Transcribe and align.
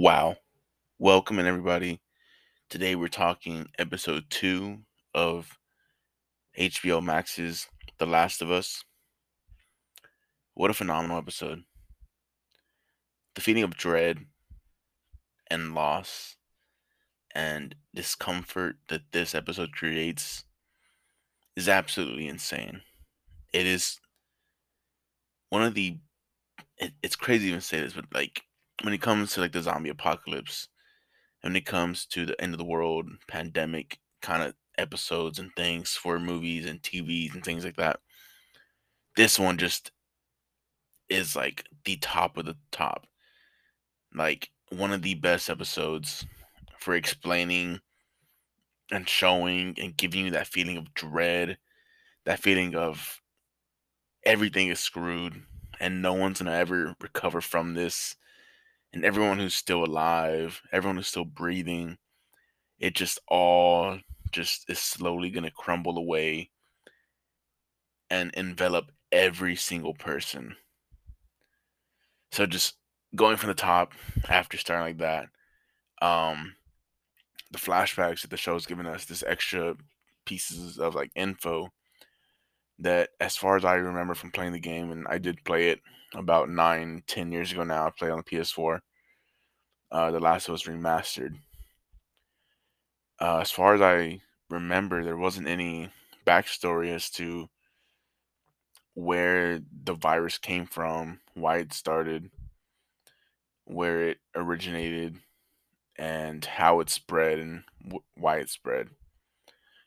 Wow. 0.00 0.36
Welcome, 1.00 1.40
and 1.40 1.48
everybody. 1.48 2.00
Today 2.70 2.94
we're 2.94 3.08
talking 3.08 3.66
episode 3.80 4.26
two 4.30 4.82
of 5.12 5.58
HBO 6.56 7.02
Max's 7.02 7.66
The 7.98 8.06
Last 8.06 8.40
of 8.40 8.48
Us. 8.48 8.84
What 10.54 10.70
a 10.70 10.74
phenomenal 10.74 11.18
episode. 11.18 11.64
The 13.34 13.40
feeling 13.40 13.64
of 13.64 13.76
dread 13.76 14.18
and 15.50 15.74
loss 15.74 16.36
and 17.34 17.74
discomfort 17.92 18.76
that 18.90 19.10
this 19.10 19.34
episode 19.34 19.72
creates 19.72 20.44
is 21.56 21.68
absolutely 21.68 22.28
insane. 22.28 22.82
It 23.52 23.66
is 23.66 23.98
one 25.50 25.64
of 25.64 25.74
the. 25.74 25.98
It, 26.76 26.92
it's 27.02 27.16
crazy 27.16 27.46
to 27.46 27.48
even 27.48 27.60
say 27.60 27.80
this, 27.80 27.94
but 27.94 28.04
like 28.14 28.44
when 28.82 28.94
it 28.94 29.02
comes 29.02 29.32
to 29.32 29.40
like 29.40 29.52
the 29.52 29.62
zombie 29.62 29.90
apocalypse, 29.90 30.68
when 31.42 31.56
it 31.56 31.66
comes 31.66 32.06
to 32.06 32.26
the 32.26 32.40
end 32.40 32.54
of 32.54 32.58
the 32.58 32.64
world 32.64 33.08
pandemic 33.26 33.98
kind 34.22 34.42
of 34.42 34.54
episodes 34.76 35.38
and 35.38 35.50
things 35.56 35.90
for 35.90 36.18
movies 36.18 36.66
and 36.66 36.82
TVs 36.82 37.34
and 37.34 37.44
things 37.44 37.64
like 37.64 37.76
that, 37.76 38.00
this 39.16 39.38
one 39.38 39.58
just 39.58 39.90
is 41.08 41.34
like 41.34 41.64
the 41.84 41.96
top 41.96 42.36
of 42.36 42.44
the 42.44 42.56
top. 42.70 43.06
Like 44.14 44.50
one 44.70 44.92
of 44.92 45.02
the 45.02 45.14
best 45.14 45.50
episodes 45.50 46.26
for 46.78 46.94
explaining 46.94 47.80
and 48.90 49.08
showing 49.08 49.74
and 49.78 49.96
giving 49.96 50.26
you 50.26 50.30
that 50.30 50.46
feeling 50.46 50.76
of 50.76 50.94
dread, 50.94 51.58
that 52.24 52.40
feeling 52.40 52.74
of 52.74 53.20
everything 54.24 54.68
is 54.68 54.80
screwed 54.80 55.42
and 55.80 56.02
no 56.02 56.12
one's 56.14 56.40
gonna 56.40 56.52
ever 56.52 56.94
recover 57.00 57.40
from 57.40 57.74
this 57.74 58.16
and 58.92 59.04
everyone 59.04 59.38
who's 59.38 59.54
still 59.54 59.84
alive, 59.84 60.62
everyone 60.72 60.96
who's 60.96 61.08
still 61.08 61.24
breathing, 61.24 61.98
it 62.78 62.94
just 62.94 63.18
all 63.28 63.98
just 64.30 64.68
is 64.68 64.78
slowly 64.78 65.30
going 65.30 65.44
to 65.44 65.50
crumble 65.50 65.98
away 65.98 66.50
and 68.10 68.30
envelop 68.34 68.90
every 69.12 69.56
single 69.56 69.94
person. 69.94 70.56
So 72.32 72.46
just 72.46 72.76
going 73.14 73.36
from 73.36 73.48
the 73.48 73.54
top 73.54 73.92
after 74.28 74.56
starting 74.56 74.86
like 74.86 74.98
that, 74.98 75.26
um, 76.06 76.54
the 77.50 77.58
flashbacks 77.58 78.22
that 78.22 78.30
the 78.30 78.36
show's 78.36 78.66
given 78.66 78.86
us, 78.86 79.04
this 79.04 79.24
extra 79.26 79.74
pieces 80.26 80.78
of 80.78 80.94
like 80.94 81.10
info 81.14 81.68
that 82.78 83.10
as 83.20 83.36
far 83.36 83.56
as 83.56 83.64
I 83.64 83.74
remember 83.74 84.14
from 84.14 84.30
playing 84.30 84.52
the 84.52 84.60
game, 84.60 84.92
and 84.92 85.06
I 85.08 85.18
did 85.18 85.44
play 85.44 85.70
it 85.70 85.80
about 86.14 86.48
nine, 86.48 87.02
ten 87.06 87.32
years 87.32 87.52
ago 87.52 87.64
now. 87.64 87.86
I 87.86 87.90
played 87.90 88.10
on 88.10 88.18
the 88.18 88.24
PS4. 88.24 88.80
Uh, 89.90 90.10
the 90.10 90.20
Last 90.20 90.48
of 90.48 90.54
Us 90.54 90.64
remastered. 90.64 91.36
Uh, 93.20 93.38
as 93.38 93.50
far 93.50 93.74
as 93.74 93.80
I 93.80 94.20
remember, 94.50 95.02
there 95.02 95.16
wasn't 95.16 95.48
any 95.48 95.90
backstory 96.26 96.94
as 96.94 97.10
to 97.10 97.48
where 98.94 99.60
the 99.84 99.94
virus 99.94 100.38
came 100.38 100.66
from, 100.66 101.20
why 101.34 101.58
it 101.58 101.72
started, 101.72 102.30
where 103.64 104.08
it 104.08 104.18
originated, 104.34 105.18
and 105.96 106.44
how 106.44 106.80
it 106.80 106.90
spread 106.90 107.38
and 107.38 107.62
wh- 107.90 108.18
why 108.18 108.38
it 108.38 108.48
spread. 108.48 108.88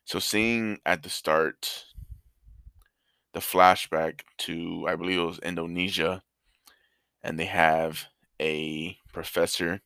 So, 0.06 0.20
seeing 0.20 0.80
at 0.86 1.04
the 1.04 1.10
start 1.10 1.86
the 3.34 3.40
flashback 3.40 4.22
to, 4.40 4.86
I 4.88 4.96
believe 4.96 5.20
it 5.20 5.24
was 5.24 5.40
Indonesia, 5.40 6.24
and 7.24 7.40
they 7.40 7.46
have 7.46 8.06
a 8.42 8.98
professor 9.14 9.82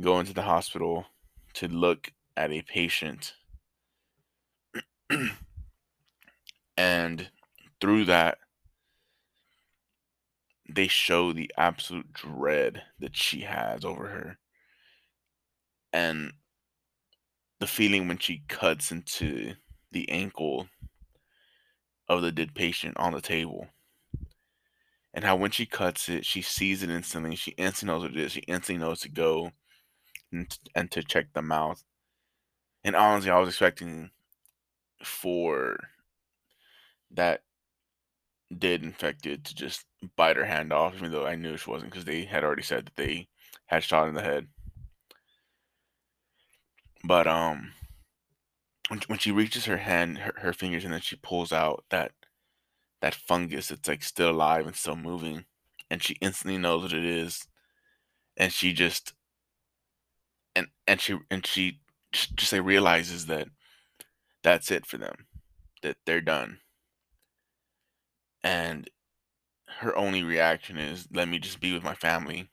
go 0.00 0.18
into 0.18 0.32
the 0.32 0.42
hospital 0.42 1.06
to 1.54 1.68
look 1.68 2.12
at 2.36 2.50
a 2.50 2.62
patient. 2.62 3.34
and 6.76 7.30
through 7.80 8.04
that, 8.06 8.38
they 10.68 10.88
show 10.88 11.32
the 11.32 11.50
absolute 11.56 12.12
dread 12.12 12.82
that 12.98 13.16
she 13.16 13.40
has 13.40 13.84
over 13.84 14.08
her. 14.08 14.38
And 15.92 16.32
the 17.60 17.66
feeling 17.66 18.08
when 18.08 18.18
she 18.18 18.42
cuts 18.48 18.90
into 18.90 19.54
the 19.90 20.08
ankle 20.08 20.68
of 22.12 22.22
the 22.22 22.32
dead 22.32 22.54
patient 22.54 22.96
on 22.96 23.12
the 23.12 23.20
table. 23.20 23.68
And 25.14 25.24
how 25.24 25.36
when 25.36 25.50
she 25.50 25.66
cuts 25.66 26.08
it, 26.08 26.24
she 26.24 26.40
sees 26.40 26.82
it 26.82 26.90
instantly. 26.90 27.36
She 27.36 27.52
instantly 27.52 27.94
knows 27.94 28.02
what 28.02 28.16
it 28.16 28.20
is. 28.20 28.32
She 28.32 28.40
instantly 28.40 28.82
knows 28.84 29.00
to 29.00 29.10
go 29.10 29.52
and, 30.32 30.58
and 30.74 30.90
to 30.90 31.02
check 31.02 31.32
the 31.32 31.42
mouth. 31.42 31.84
And 32.84 32.96
honestly, 32.96 33.30
I 33.30 33.38
was 33.38 33.48
expecting 33.48 34.10
for 35.02 35.76
that 37.10 37.42
dead 38.56 38.82
infected 38.82 39.44
to 39.44 39.54
just 39.54 39.84
bite 40.16 40.36
her 40.36 40.44
hand 40.44 40.72
off, 40.72 40.94
even 40.96 41.12
though 41.12 41.26
I 41.26 41.36
knew 41.36 41.56
she 41.56 41.70
wasn't 41.70 41.90
because 41.90 42.04
they 42.04 42.24
had 42.24 42.44
already 42.44 42.62
said 42.62 42.86
that 42.86 42.96
they 42.96 43.28
had 43.66 43.84
shot 43.84 44.08
in 44.08 44.14
the 44.14 44.22
head. 44.22 44.48
But 47.04 47.26
um, 47.26 47.72
when, 48.88 49.00
when 49.06 49.18
she 49.18 49.32
reaches 49.32 49.66
her 49.66 49.78
hand, 49.78 50.18
her, 50.18 50.34
her 50.38 50.52
fingers, 50.52 50.84
and 50.84 50.92
then 50.92 51.00
she 51.00 51.16
pulls 51.16 51.52
out 51.52 51.84
that 51.90 52.12
that 53.00 53.14
fungus 53.14 53.68
that's 53.68 53.88
like 53.88 54.02
still 54.02 54.30
alive 54.30 54.66
and 54.66 54.76
still 54.76 54.96
moving, 54.96 55.44
and 55.90 56.02
she 56.02 56.16
instantly 56.20 56.58
knows 56.58 56.82
what 56.82 56.92
it 56.92 57.04
is, 57.04 57.46
and 58.36 58.52
she 58.52 58.72
just 58.72 59.14
and 60.56 60.68
and 60.86 61.00
she 61.00 61.18
and 61.30 61.46
she 61.46 61.80
just 62.12 62.52
like 62.52 62.64
realizes 62.64 63.26
that 63.26 63.48
that's 64.42 64.70
it 64.70 64.86
for 64.86 64.98
them, 64.98 65.26
that 65.82 65.96
they're 66.06 66.20
done, 66.20 66.58
and 68.42 68.90
her 69.80 69.96
only 69.96 70.22
reaction 70.22 70.78
is, 70.78 71.08
"Let 71.12 71.28
me 71.28 71.38
just 71.38 71.60
be 71.60 71.72
with 71.72 71.82
my 71.82 71.94
family." 71.94 72.50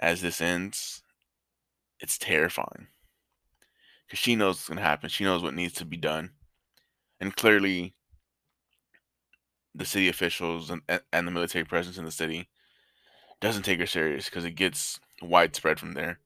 As 0.00 0.20
this 0.20 0.40
ends, 0.40 1.02
it's 2.00 2.18
terrifying 2.18 2.88
because 4.12 4.20
she 4.20 4.36
knows 4.36 4.56
what's 4.56 4.68
gonna 4.68 4.82
happen. 4.82 5.08
She 5.08 5.24
knows 5.24 5.42
what 5.42 5.54
needs 5.54 5.72
to 5.74 5.86
be 5.86 5.96
done, 5.96 6.32
and 7.18 7.34
clearly, 7.34 7.94
the 9.74 9.86
city 9.86 10.06
officials 10.10 10.68
and 10.68 10.82
and 11.10 11.26
the 11.26 11.30
military 11.30 11.64
presence 11.64 11.96
in 11.96 12.04
the 12.04 12.10
city 12.10 12.50
doesn't 13.40 13.62
take 13.62 13.80
her 13.80 13.86
serious 13.86 14.26
because 14.26 14.44
it 14.44 14.50
gets 14.50 15.00
widespread 15.22 15.80
from 15.80 15.94
there. 15.94 16.20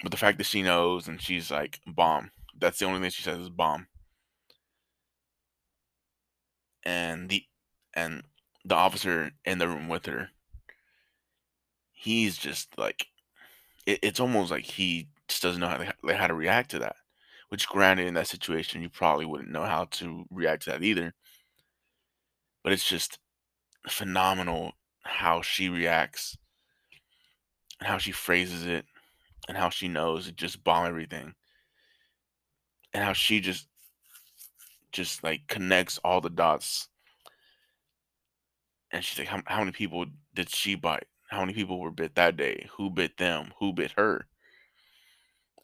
But 0.00 0.12
the 0.12 0.16
fact 0.16 0.38
that 0.38 0.44
she 0.44 0.62
knows 0.62 1.08
and 1.08 1.20
she's 1.20 1.50
like, 1.50 1.80
bomb. 1.84 2.30
That's 2.56 2.78
the 2.78 2.84
only 2.84 3.00
thing 3.00 3.10
she 3.10 3.22
says 3.22 3.38
is 3.38 3.48
bomb. 3.50 3.88
And 6.84 7.28
the 7.28 7.42
and 7.94 8.22
the 8.64 8.76
officer 8.76 9.32
in 9.44 9.58
the 9.58 9.66
room 9.66 9.88
with 9.88 10.06
her, 10.06 10.28
he's 11.90 12.38
just 12.38 12.78
like, 12.78 13.08
it, 13.86 13.98
it's 14.02 14.20
almost 14.20 14.52
like 14.52 14.66
he 14.66 15.08
just 15.28 15.42
doesn't 15.42 15.60
know 15.60 15.68
how 15.68 15.76
to, 15.78 16.16
how 16.16 16.26
to 16.26 16.34
react 16.34 16.70
to 16.72 16.78
that. 16.80 16.96
Which, 17.48 17.68
granted, 17.68 18.06
in 18.06 18.14
that 18.14 18.26
situation, 18.26 18.82
you 18.82 18.88
probably 18.88 19.24
wouldn't 19.24 19.50
know 19.50 19.64
how 19.64 19.84
to 19.92 20.24
react 20.30 20.64
to 20.64 20.70
that 20.70 20.82
either. 20.82 21.14
But 22.64 22.72
it's 22.72 22.88
just 22.88 23.18
phenomenal 23.88 24.72
how 25.04 25.42
she 25.42 25.68
reacts 25.68 26.36
and 27.80 27.88
how 27.88 27.98
she 27.98 28.12
phrases 28.12 28.66
it 28.66 28.84
and 29.48 29.56
how 29.56 29.70
she 29.70 29.88
knows 29.88 30.28
it 30.28 30.36
just 30.36 30.64
bomb 30.64 30.86
everything 30.86 31.34
and 32.92 33.04
how 33.04 33.12
she 33.12 33.40
just 33.40 33.68
just 34.92 35.22
like 35.22 35.46
connects 35.46 35.98
all 35.98 36.20
the 36.20 36.30
dots 36.30 36.88
and 38.92 39.04
she's 39.04 39.18
like 39.18 39.28
how, 39.28 39.42
how 39.46 39.58
many 39.58 39.72
people 39.72 40.06
did 40.34 40.48
she 40.48 40.74
bite 40.74 41.06
how 41.28 41.40
many 41.40 41.52
people 41.52 41.78
were 41.78 41.90
bit 41.90 42.14
that 42.14 42.36
day 42.36 42.66
who 42.76 42.90
bit 42.90 43.16
them 43.18 43.52
who 43.58 43.72
bit 43.72 43.92
her 43.96 44.26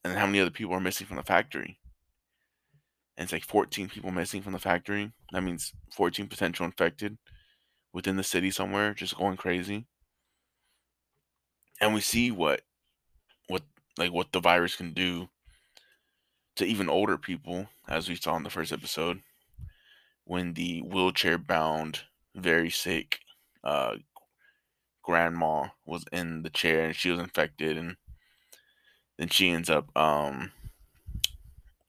and 0.04 0.14
how 0.14 0.26
many 0.26 0.40
other 0.40 0.50
people 0.50 0.74
are 0.74 0.80
missing 0.80 1.06
from 1.06 1.16
the 1.16 1.22
factory. 1.22 1.78
And 3.16 3.24
it's 3.24 3.32
like 3.32 3.44
14 3.44 3.88
people 3.88 4.10
missing 4.10 4.42
from 4.42 4.52
the 4.52 4.58
factory. 4.58 5.12
That 5.32 5.42
means 5.42 5.72
14 5.92 6.28
potential 6.28 6.66
infected 6.66 7.18
within 7.92 8.16
the 8.16 8.24
city 8.24 8.50
somewhere 8.50 8.94
just 8.94 9.16
going 9.16 9.36
crazy. 9.36 9.86
And 11.80 11.94
we 11.94 12.00
see 12.00 12.30
what 12.30 12.62
what 13.48 13.62
like 13.98 14.12
what 14.12 14.32
the 14.32 14.40
virus 14.40 14.76
can 14.76 14.92
do 14.92 15.28
to 16.56 16.64
even 16.64 16.88
older 16.88 17.18
people, 17.18 17.68
as 17.88 18.08
we 18.08 18.16
saw 18.16 18.36
in 18.36 18.42
the 18.42 18.50
first 18.50 18.72
episode, 18.72 19.20
when 20.24 20.54
the 20.54 20.80
wheelchair 20.80 21.38
bound, 21.38 22.00
very 22.34 22.70
sick 22.70 23.20
uh, 23.64 23.96
grandma 25.02 25.68
was 25.84 26.04
in 26.12 26.42
the 26.42 26.50
chair 26.50 26.86
and 26.86 26.96
she 26.96 27.10
was 27.10 27.20
infected, 27.20 27.76
and 27.76 27.96
then 29.18 29.28
she 29.28 29.50
ends 29.50 29.70
up 29.70 29.96
um, 29.96 30.52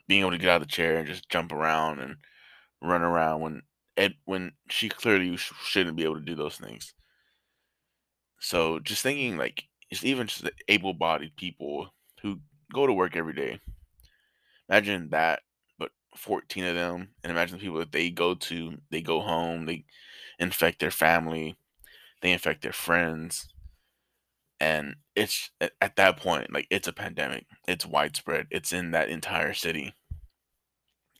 being 0.07 0.21
able 0.21 0.31
to 0.31 0.37
get 0.37 0.49
out 0.49 0.61
of 0.61 0.67
the 0.67 0.73
chair 0.73 0.97
and 0.97 1.07
just 1.07 1.29
jump 1.29 1.51
around 1.51 1.99
and 1.99 2.17
run 2.81 3.01
around 3.01 3.41
when 3.41 3.61
Ed 3.95 4.15
when 4.25 4.51
she 4.69 4.89
clearly 4.89 5.35
shouldn't 5.37 5.95
be 5.95 6.03
able 6.03 6.15
to 6.15 6.25
do 6.25 6.35
those 6.35 6.57
things. 6.57 6.93
So 8.39 8.79
just 8.79 9.03
thinking 9.03 9.37
like 9.37 9.65
it's 9.89 10.03
even 10.03 10.27
just 10.27 10.49
able-bodied 10.67 11.35
people 11.35 11.93
who 12.21 12.39
go 12.73 12.87
to 12.87 12.93
work 12.93 13.15
every 13.15 13.33
day. 13.33 13.59
Imagine 14.67 15.09
that, 15.11 15.41
but 15.77 15.91
14 16.17 16.65
of 16.65 16.75
them, 16.75 17.09
and 17.23 17.31
imagine 17.31 17.57
the 17.57 17.63
people 17.63 17.79
that 17.79 17.91
they 17.91 18.09
go 18.09 18.33
to, 18.33 18.77
they 18.89 19.01
go 19.01 19.21
home, 19.21 19.65
they 19.65 19.85
infect 20.39 20.79
their 20.79 20.91
family, 20.91 21.55
they 22.21 22.31
infect 22.31 22.63
their 22.63 22.73
friends, 22.73 23.52
and 24.63 24.95
it's 25.13 25.51
at, 25.59 25.73
at 25.81 25.97
that 25.97 26.15
point 26.15 26.53
like 26.53 26.67
it's 26.69 26.87
a 26.87 26.93
pandemic. 26.93 27.45
It's 27.67 27.85
widespread. 27.85 28.47
It's 28.49 28.71
in 28.71 28.91
that 28.91 29.09
entire 29.09 29.53
city, 29.53 29.93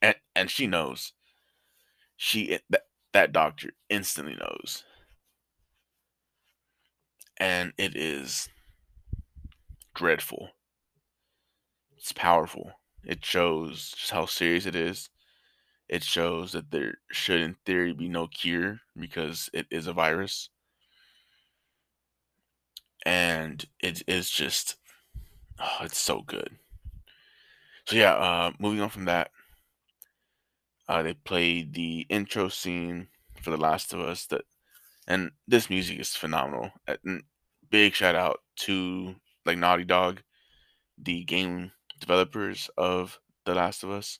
and 0.02 0.16
and 0.34 0.50
she 0.50 0.66
knows. 0.66 1.12
She 2.16 2.58
that 2.70 2.84
that 3.12 3.34
doctor 3.34 3.72
instantly 3.90 4.36
knows, 4.36 4.86
and 7.36 7.74
it 7.78 7.98
is 7.98 8.48
dreadful. 9.94 10.52
It's 11.98 12.14
powerful. 12.14 12.72
It 13.04 13.26
shows 13.26 13.92
just 13.92 14.12
how 14.12 14.26
serious 14.26 14.66
it 14.66 14.76
is. 14.76 15.10
It 15.90 16.04
shows 16.04 16.54
that 16.54 16.72
there 16.72 16.96
should, 17.12 17.42
in 17.42 17.58
theory, 17.66 17.94
be 17.94 18.08
no 18.08 18.28
cure 18.28 18.80
because 18.98 19.50
it 19.54 19.68
is 19.70 19.88
a 19.88 19.94
virus. 19.94 20.50
And 23.06 23.66
it 23.82 24.02
is 24.08 24.30
just, 24.30 24.78
oh, 25.60 25.80
it's 25.82 25.98
so 25.98 26.22
good. 26.22 26.58
So, 27.86 27.98
yeah, 27.98 28.14
uh, 28.14 28.52
moving 28.60 28.80
on 28.80 28.90
from 28.90 29.06
that, 29.06 29.32
uh, 30.88 31.04
they 31.04 31.14
played 31.14 31.74
the 31.74 32.06
intro 32.10 32.48
scene 32.48 33.08
for 33.42 33.50
The 33.50 33.58
Last 33.58 33.94
of 33.94 34.00
Us. 34.00 34.26
That, 34.28 34.46
and 35.08 35.32
this 35.48 35.70
music 35.70 36.00
is 36.00 36.16
phenomenal. 36.16 36.72
And 37.04 37.24
big 37.70 37.94
shout 37.94 38.16
out 38.16 38.40
to 38.58 39.16
like 39.46 39.58
Naughty 39.58 39.84
Dog, 39.84 40.22
the 40.98 41.24
game 41.26 41.72
developers 42.00 42.70
of 42.78 43.20
The 43.46 43.56
Last 43.56 43.84
of 43.84 43.92
Us. 43.92 44.20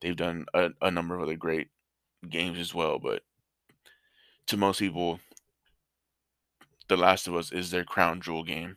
They've 0.00 0.14
done 0.14 0.46
a, 0.54 0.70
a 0.80 0.90
number 0.90 1.16
of 1.16 1.22
other 1.22 1.36
great 1.36 1.68
games 2.28 2.58
as 2.58 2.72
well, 2.72 2.98
but 2.98 3.22
to 4.46 4.56
most 4.56 4.78
people, 4.78 5.18
The 6.88 6.96
Last 6.96 7.28
of 7.28 7.34
Us 7.34 7.52
is 7.52 7.70
their 7.70 7.84
crown 7.84 8.20
jewel 8.20 8.44
game. 8.44 8.76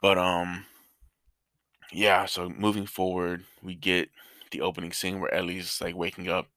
But 0.00 0.18
um 0.18 0.66
yeah, 1.92 2.24
so 2.24 2.48
moving 2.48 2.86
forward, 2.86 3.44
we 3.62 3.74
get 3.74 4.08
the 4.50 4.62
opening 4.62 4.92
scene 4.92 5.20
where 5.20 5.32
Ellie's 5.32 5.80
like 5.80 5.94
waking 5.94 6.28
up 6.28 6.48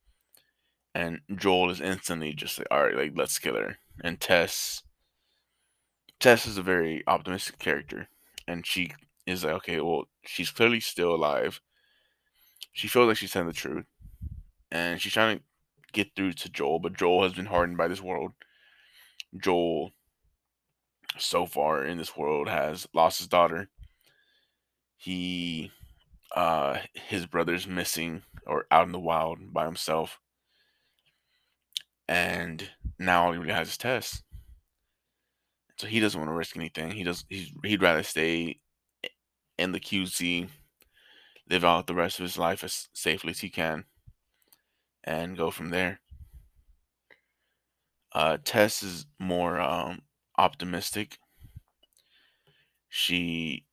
and 0.94 1.20
Joel 1.36 1.70
is 1.70 1.82
instantly 1.82 2.34
just 2.34 2.58
like, 2.58 2.68
all 2.72 2.84
right, 2.86 2.96
like 2.96 3.12
let's 3.16 3.38
kill 3.38 3.56
her. 3.56 3.78
And 4.02 4.20
Tess 4.20 4.82
Tess 6.20 6.48
is 6.48 6.58
a 6.58 6.64
very 6.64 7.04
optimistic 7.06 7.60
character. 7.60 8.08
And 8.48 8.66
she 8.66 8.94
is 9.28 9.44
like, 9.44 9.54
okay, 9.56 9.82
well, 9.82 10.06
she's 10.24 10.52
clearly 10.52 10.80
still 10.80 11.14
alive. 11.14 11.60
She 12.72 12.88
feels 12.88 13.08
like 13.08 13.18
she's 13.18 13.32
telling 13.32 13.48
the 13.48 13.54
truth. 13.54 13.86
And 14.72 15.02
she's 15.02 15.14
trying 15.14 15.40
to 15.40 15.44
get 15.92 16.16
through 16.16 16.34
to 16.34 16.50
Joel, 16.50 16.80
but 16.80 16.98
Joel 16.98 17.24
has 17.24 17.34
been 17.34 17.48
hardened 17.48 17.78
by 17.78 17.88
this 17.88 18.02
world. 18.02 18.32
Joel, 19.42 19.92
so 21.18 21.46
far 21.46 21.86
in 21.86 21.98
this 21.98 22.16
world, 22.16 22.50
has 22.50 22.88
lost 22.94 23.20
his 23.20 23.28
daughter. 23.28 23.70
He, 24.98 25.72
uh, 26.36 26.80
his 26.94 27.26
brother's 27.26 27.68
missing 27.68 28.24
or 28.46 28.66
out 28.72 28.86
in 28.86 28.92
the 28.92 29.00
wild 29.00 29.54
by 29.54 29.66
himself. 29.66 30.20
And 32.08 32.70
now 33.00 33.26
all 33.26 33.32
he 33.32 33.40
really 33.40 33.54
has 33.54 33.70
is 33.70 33.78
Tess. 33.78 34.22
So 35.78 35.88
he 35.88 36.00
doesn't 36.00 36.20
want 36.20 36.30
to 36.30 36.36
risk 36.36 36.56
anything. 36.56 36.92
He 36.92 37.04
does. 37.04 37.26
He's, 37.28 37.52
he'd 37.64 37.82
rather 37.82 38.04
stay 38.04 38.60
in 39.58 39.72
the 39.72 39.80
QZ, 39.80 40.48
live 41.50 41.66
out 41.66 41.88
the 41.88 41.96
rest 41.96 42.20
of 42.20 42.24
his 42.24 42.38
life 42.38 42.64
as 42.64 42.88
safely 42.94 43.32
as 43.32 43.40
he 43.40 43.50
can, 43.50 43.86
and 45.04 45.38
go 45.38 45.52
from 45.52 45.70
there. 45.70 46.00
Uh, 48.16 48.38
Tess 48.46 48.82
is 48.82 49.06
more 49.20 49.60
um, 49.60 50.04
optimistic. 50.38 51.20
She 52.88 53.66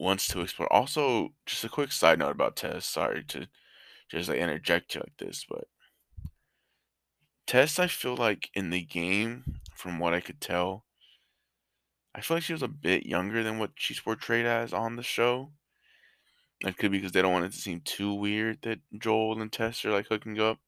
wants 0.00 0.26
to 0.28 0.40
explore. 0.40 0.70
Also, 0.72 1.32
just 1.46 1.62
a 1.62 1.68
quick 1.68 1.92
side 1.92 2.18
note 2.18 2.32
about 2.32 2.56
Tess. 2.56 2.86
Sorry 2.86 3.22
to 3.28 3.46
just 4.10 4.28
like 4.28 4.38
interject 4.38 4.96
you 4.96 5.00
like 5.00 5.16
this, 5.18 5.46
but 5.48 5.68
Tess, 7.46 7.78
I 7.78 7.86
feel 7.86 8.16
like 8.16 8.50
in 8.52 8.70
the 8.70 8.82
game, 8.82 9.60
from 9.76 10.00
what 10.00 10.12
I 10.12 10.18
could 10.18 10.40
tell, 10.40 10.86
I 12.16 12.20
feel 12.20 12.38
like 12.38 12.44
she 12.44 12.52
was 12.52 12.64
a 12.64 12.68
bit 12.68 13.06
younger 13.06 13.44
than 13.44 13.60
what 13.60 13.72
she's 13.76 14.00
portrayed 14.00 14.44
as 14.44 14.72
on 14.72 14.96
the 14.96 15.04
show. 15.04 15.52
It 16.62 16.78
could 16.78 16.90
be 16.90 16.98
because 16.98 17.12
they 17.12 17.22
don't 17.22 17.32
want 17.32 17.44
it 17.44 17.52
to 17.52 17.58
seem 17.58 17.80
too 17.80 18.12
weird 18.12 18.58
that 18.62 18.80
Joel 18.98 19.40
and 19.40 19.52
Tess 19.52 19.84
are 19.84 19.92
like 19.92 20.08
hooking 20.08 20.40
up. 20.40 20.58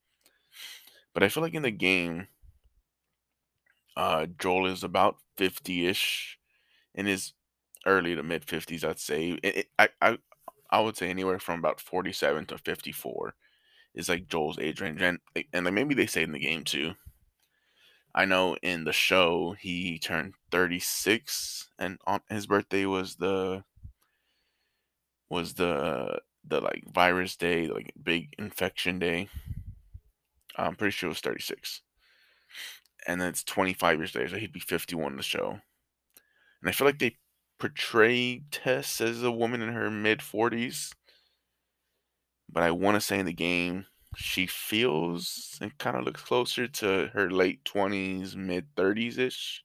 But 1.13 1.25
I 1.25 1.29
feel 1.29 1.43
like 1.43 1.55
in 1.55 1.63
the 1.63 1.73
game, 1.73 2.29
uh, 3.97 4.27
Joel 4.39 4.67
is 4.67 4.85
about 4.85 5.17
50 5.39 5.87
ish 5.87 6.39
in 6.95 7.07
his 7.07 7.33
early 7.87 8.15
to 8.15 8.23
mid 8.23 8.47
50s, 8.47 8.85
I'd 8.85 8.99
say. 8.99 9.39
It, 9.43 9.57
it, 9.57 9.67
I, 9.79 9.89
I, 10.03 10.19
I 10.71 10.81
would 10.81 10.97
say 10.97 11.09
anywhere 11.09 11.39
from 11.39 11.59
about 11.59 11.81
47 11.81 12.47
to 12.47 12.59
54 12.59 13.35
is 13.95 14.09
like 14.09 14.29
Joel's 14.29 14.59
age 14.59 14.81
range. 14.81 15.01
And, 15.01 15.19
and 15.53 15.65
like 15.65 15.75
maybe 15.75 15.95
they 15.95 16.07
say 16.07 16.23
in 16.23 16.33
the 16.33 16.39
game 16.39 16.65
too. 16.65 16.95
I 18.15 18.25
know 18.25 18.57
in 18.63 18.85
the 18.85 18.93
show 18.93 19.55
he 19.59 19.99
turned 19.99 20.35
36 20.51 21.69
and 21.79 21.99
on 22.07 22.21
his 22.31 22.47
birthday 22.47 22.87
was 22.87 23.17
the 23.17 23.63
was 25.29 25.55
the 25.55 26.21
the 26.49 26.61
like 26.61 26.85
virus 26.93 27.37
day, 27.37 27.67
like 27.67 27.93
big 28.03 28.35
infection 28.39 28.99
day. 28.99 29.29
I'm 30.57 30.77
pretty 30.77 30.93
sure 30.93 31.09
it 31.09 31.11
was 31.11 31.21
36. 31.21 31.83
And 33.07 33.21
then 33.21 33.29
it's 33.29 33.45
25 33.45 33.99
years 33.99 34.15
later, 34.15 34.29
so 34.31 34.37
he'd 34.37 34.53
be 34.53 34.61
51 34.61 35.13
in 35.13 35.17
the 35.17 35.23
show. 35.23 35.61
And 36.61 36.69
I 36.69 36.73
feel 36.73 36.87
like 36.87 36.99
they 36.99 37.17
portray 37.59 38.43
Tess 38.51 39.01
as 39.01 39.23
a 39.23 39.31
woman 39.31 39.63
in 39.63 39.73
her 39.73 39.91
mid 39.91 40.21
40s. 40.21 40.93
But 42.49 42.63
I 42.63 42.71
want 42.71 42.97
to 42.97 43.01
say 43.01 43.19
in 43.19 43.27
the 43.27 43.33
game, 43.33 43.87
she 44.17 44.47
feels 44.47 45.59
and 45.61 45.77
kind 45.79 45.97
of 45.97 46.05
looks 46.05 46.23
closer 46.23 46.67
to 46.67 47.11
her 47.13 47.31
late 47.31 47.65
20s, 47.65 48.35
mid 48.35 48.75
30s 48.75 49.19
ish. 49.19 49.63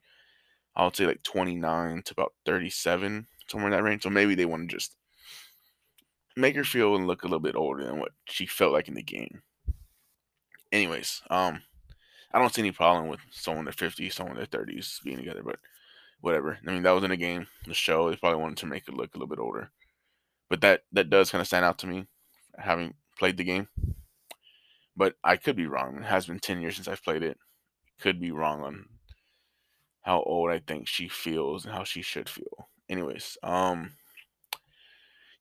I 0.76 0.86
would 0.86 0.96
say 0.96 1.06
like 1.06 1.24
29 1.24 2.04
to 2.04 2.14
about 2.14 2.34
37, 2.46 3.28
somewhere 3.48 3.72
in 3.72 3.78
that 3.78 3.84
range. 3.84 4.04
So 4.04 4.10
maybe 4.10 4.36
they 4.36 4.46
want 4.46 4.70
to 4.70 4.76
just 4.76 4.96
make 6.36 6.56
her 6.56 6.64
feel 6.64 6.96
and 6.96 7.08
look 7.08 7.24
a 7.24 7.28
little 7.28 7.40
bit 7.40 7.56
older 7.56 7.84
than 7.84 8.00
what 8.00 8.12
she 8.26 8.46
felt 8.46 8.74
like 8.74 8.88
in 8.88 8.94
the 8.94 9.04
game. 9.04 9.42
Anyways, 10.72 11.22
um, 11.30 11.62
I 12.34 12.40
don't 12.40 12.54
see 12.54 12.62
any 12.62 12.72
problem 12.72 13.08
with 13.08 13.20
someone 13.32 13.62
in 13.62 13.66
their 13.66 13.74
50s, 13.74 14.14
someone 14.14 14.38
in 14.38 14.40
their 14.40 14.48
30s 14.48 15.00
being 15.04 15.18
together, 15.18 15.44
but 15.44 15.60
whatever. 16.22 16.60
I 16.66 16.72
mean, 16.72 16.84
that 16.84 16.92
was 16.92 17.04
in 17.04 17.10
the 17.12 17.18
game, 17.18 17.48
the 17.66 17.74
show. 17.74 18.10
They 18.10 18.16
probably 18.16 18.42
wanted 18.42 18.58
to 18.60 18.68
make 18.68 18.88
it 18.88 18.94
look 18.94 19.14
a 19.16 19.18
little 19.18 19.28
bit 19.36 19.40
older, 19.42 19.72
but 20.50 20.62
that 20.62 20.84
that 20.94 21.10
does 21.10 21.32
kind 21.32 21.42
of 21.42 21.48
stand 21.48 21.66
out 21.66 21.80
to 21.80 21.88
me, 21.88 22.08
having 22.58 22.96
played 23.18 23.38
the 23.38 23.44
game 23.44 23.68
but 24.96 25.16
I 25.24 25.38
could 25.38 25.56
be 25.56 25.68
wrong. 25.68 25.98
It 25.98 26.06
has 26.06 26.28
been 26.28 26.40
10 26.40 26.62
years 26.62 26.76
since 26.76 26.88
I've 26.88 27.04
played 27.04 27.24
it. 27.24 27.38
Could 28.00 28.20
be 28.20 28.32
wrong 28.32 28.62
on 28.62 28.86
how 30.02 30.22
old 30.24 30.50
I 30.52 30.60
think 30.60 30.88
she 30.88 31.08
feels 31.08 31.66
and 31.66 31.74
how 31.74 31.84
she 31.84 32.02
should 32.02 32.30
feel. 32.30 32.70
Anyways, 32.90 33.38
um 33.44 33.94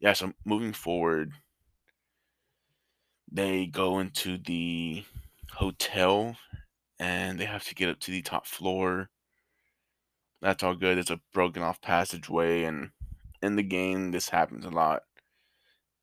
yeah, 0.01 0.15
so 0.15 0.33
moving 0.45 0.73
forward, 0.73 1.33
they 3.31 3.67
go 3.67 3.99
into 3.99 4.39
the 4.39 5.05
hotel 5.53 6.37
and 7.01 7.41
they 7.41 7.47
have 7.47 7.65
to 7.65 7.75
get 7.75 7.89
up 7.89 7.99
to 8.01 8.13
the 8.13 8.23
top 8.23 8.47
floor. 8.47 9.11
That's 10.41 10.63
all 10.63 10.77
good. 10.77 10.99
It's 10.99 11.11
a 11.11 11.21
broken 11.35 11.63
off 11.63 11.81
passageway 11.81 12.63
and 12.63 12.91
in 13.43 13.57
the 13.57 13.65
game 13.65 14.13
this 14.13 14.29
happens 14.29 14.65
a 14.65 14.71
lot. 14.71 15.03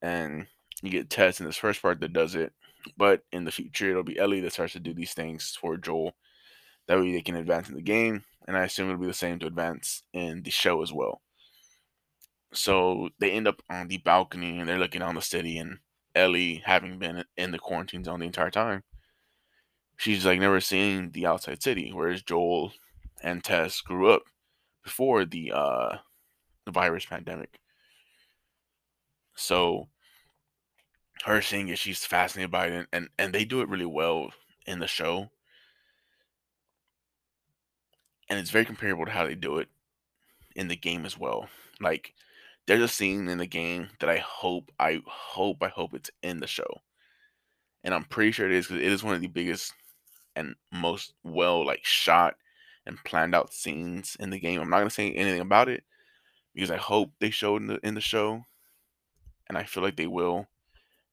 And 0.01 0.47
you 0.81 0.91
get 0.91 1.09
Tess 1.09 1.39
in 1.39 1.45
this 1.45 1.57
first 1.57 1.81
part 1.81 2.01
that 2.01 2.11
does 2.11 2.35
it 2.35 2.51
but 2.95 3.23
in 3.31 3.43
the 3.45 3.51
future, 3.51 3.89
it'll 3.89 4.03
be 4.03 4.19
Ellie 4.19 4.39
that 4.41 4.53
starts 4.53 4.73
to 4.73 4.79
do 4.79 4.93
these 4.93 5.13
things 5.13 5.57
for 5.59 5.77
Joel. 5.77 6.15
That 6.87 6.99
way 6.99 7.11
they 7.11 7.21
can 7.21 7.35
advance 7.35 7.67
in 7.67 7.75
the 7.75 7.81
game, 7.81 8.23
and 8.47 8.55
I 8.55 8.63
assume 8.63 8.87
it'll 8.87 9.01
be 9.01 9.07
the 9.07 9.13
same 9.13 9.39
to 9.39 9.47
advance 9.47 10.03
in 10.13 10.43
the 10.43 10.51
show 10.51 10.81
as 10.81 10.93
well. 10.93 11.21
So 12.53 13.09
they 13.19 13.31
end 13.31 13.47
up 13.47 13.61
on 13.69 13.89
the 13.89 13.97
balcony 13.97 14.59
and 14.59 14.69
they're 14.69 14.79
looking 14.79 15.01
on 15.01 15.15
the 15.15 15.21
city, 15.21 15.57
and 15.57 15.79
Ellie, 16.15 16.63
having 16.65 16.97
been 16.97 17.25
in 17.35 17.51
the 17.51 17.59
quarantine 17.59 18.03
zone 18.03 18.21
the 18.21 18.25
entire 18.25 18.51
time, 18.51 18.83
she's 19.97 20.25
like 20.25 20.39
never 20.39 20.61
seen 20.61 21.11
the 21.11 21.25
outside 21.25 21.61
city, 21.61 21.91
whereas 21.93 22.21
Joel 22.23 22.73
and 23.21 23.43
Tess 23.43 23.81
grew 23.81 24.09
up 24.11 24.23
before 24.83 25.25
the 25.25 25.51
uh 25.53 25.97
the 26.65 26.71
virus 26.71 27.05
pandemic. 27.05 27.59
So 29.35 29.87
her 31.25 31.41
seeing 31.41 31.69
it, 31.69 31.79
she's 31.79 32.05
fascinated 32.05 32.51
by 32.51 32.67
it, 32.67 32.73
and, 32.73 32.87
and 32.93 33.09
and 33.19 33.33
they 33.33 33.45
do 33.45 33.61
it 33.61 33.69
really 33.69 33.85
well 33.85 34.31
in 34.65 34.79
the 34.79 34.87
show. 34.87 35.29
and 38.29 38.39
it's 38.39 38.49
very 38.49 38.65
comparable 38.65 39.05
to 39.05 39.11
how 39.11 39.25
they 39.25 39.35
do 39.35 39.57
it 39.57 39.69
in 40.55 40.67
the 40.67 40.75
game 40.75 41.05
as 41.05 41.17
well. 41.17 41.47
Like 41.79 42.13
there's 42.65 42.81
a 42.81 42.87
scene 42.87 43.27
in 43.27 43.37
the 43.37 43.47
game 43.47 43.89
that 43.99 44.09
I 44.09 44.17
hope, 44.17 44.71
I 44.79 45.01
hope, 45.05 45.63
I 45.63 45.69
hope 45.69 45.93
it's 45.93 46.11
in 46.21 46.39
the 46.39 46.47
show, 46.47 46.81
and 47.83 47.93
I'm 47.93 48.03
pretty 48.05 48.31
sure 48.31 48.47
it 48.47 48.53
is 48.53 48.67
because 48.67 48.81
it 48.81 48.91
is 48.91 49.03
one 49.03 49.15
of 49.15 49.21
the 49.21 49.27
biggest 49.27 49.73
and 50.37 50.55
most 50.71 51.13
well 51.23 51.65
like 51.65 51.83
shot 51.83 52.35
and 52.85 52.97
planned 53.03 53.35
out 53.35 53.53
scenes 53.53 54.15
in 54.19 54.29
the 54.29 54.39
game. 54.39 54.61
I'm 54.61 54.69
not 54.69 54.77
gonna 54.77 54.89
say 54.89 55.11
anything 55.11 55.41
about 55.41 55.69
it 55.69 55.83
because 56.53 56.71
I 56.71 56.77
hope 56.77 57.11
they 57.19 57.29
show 57.29 57.57
in 57.57 57.67
the 57.67 57.79
in 57.85 57.95
the 57.95 58.01
show, 58.01 58.43
and 59.47 59.57
I 59.57 59.63
feel 59.63 59.83
like 59.83 59.97
they 59.97 60.07
will, 60.07 60.47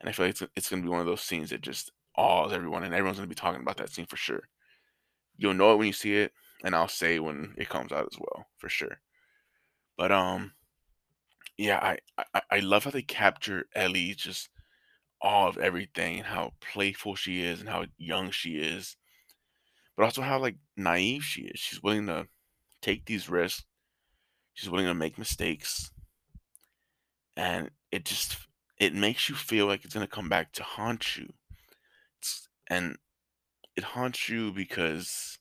and 0.00 0.08
I 0.08 0.12
feel 0.12 0.26
like 0.26 0.40
it's 0.40 0.50
it's 0.56 0.68
gonna 0.70 0.82
be 0.82 0.88
one 0.88 1.00
of 1.00 1.06
those 1.06 1.22
scenes 1.22 1.50
that 1.50 1.60
just 1.62 1.90
awes 2.16 2.52
everyone, 2.52 2.84
and 2.84 2.94
everyone's 2.94 3.18
gonna 3.18 3.26
be 3.28 3.34
talking 3.34 3.62
about 3.62 3.78
that 3.78 3.90
scene 3.90 4.06
for 4.06 4.16
sure. 4.16 4.42
You'll 5.36 5.54
know 5.54 5.72
it 5.72 5.76
when 5.76 5.88
you 5.88 5.92
see 5.92 6.16
it, 6.16 6.32
and 6.62 6.74
I'll 6.74 6.88
say 6.88 7.18
when 7.18 7.54
it 7.56 7.68
comes 7.68 7.92
out 7.92 8.08
as 8.12 8.18
well 8.18 8.46
for 8.58 8.68
sure. 8.68 9.00
But 9.96 10.12
um, 10.12 10.52
yeah, 11.56 11.78
I 11.82 11.98
I, 12.34 12.42
I 12.50 12.58
love 12.60 12.84
how 12.84 12.90
they 12.90 13.02
capture 13.02 13.66
Ellie 13.74 14.14
just 14.14 14.48
all 15.20 15.48
of 15.48 15.58
everything 15.58 16.18
and 16.18 16.26
how 16.26 16.52
playful 16.60 17.14
she 17.16 17.42
is 17.42 17.60
and 17.60 17.68
how 17.68 17.86
young 17.96 18.30
she 18.30 18.56
is, 18.56 18.96
but 19.96 20.04
also 20.04 20.22
how 20.22 20.38
like 20.38 20.56
naive 20.76 21.24
she 21.24 21.42
is. 21.42 21.60
She's 21.60 21.82
willing 21.82 22.06
to 22.06 22.26
take 22.82 23.06
these 23.06 23.28
risks. 23.28 23.64
She's 24.52 24.70
willing 24.70 24.86
to 24.86 24.94
make 24.94 25.18
mistakes, 25.18 25.90
and 27.36 27.70
it 27.90 28.04
just 28.04 28.36
it 28.78 28.94
makes 28.94 29.28
you 29.28 29.34
feel 29.34 29.66
like 29.66 29.84
it's 29.84 29.94
gonna 29.94 30.06
come 30.06 30.28
back 30.28 30.52
to 30.52 30.62
haunt 30.62 31.16
you. 31.16 31.32
It's, 32.18 32.48
and 32.68 32.96
it 33.76 33.84
haunts 33.84 34.28
you 34.28 34.52
because 34.52 35.38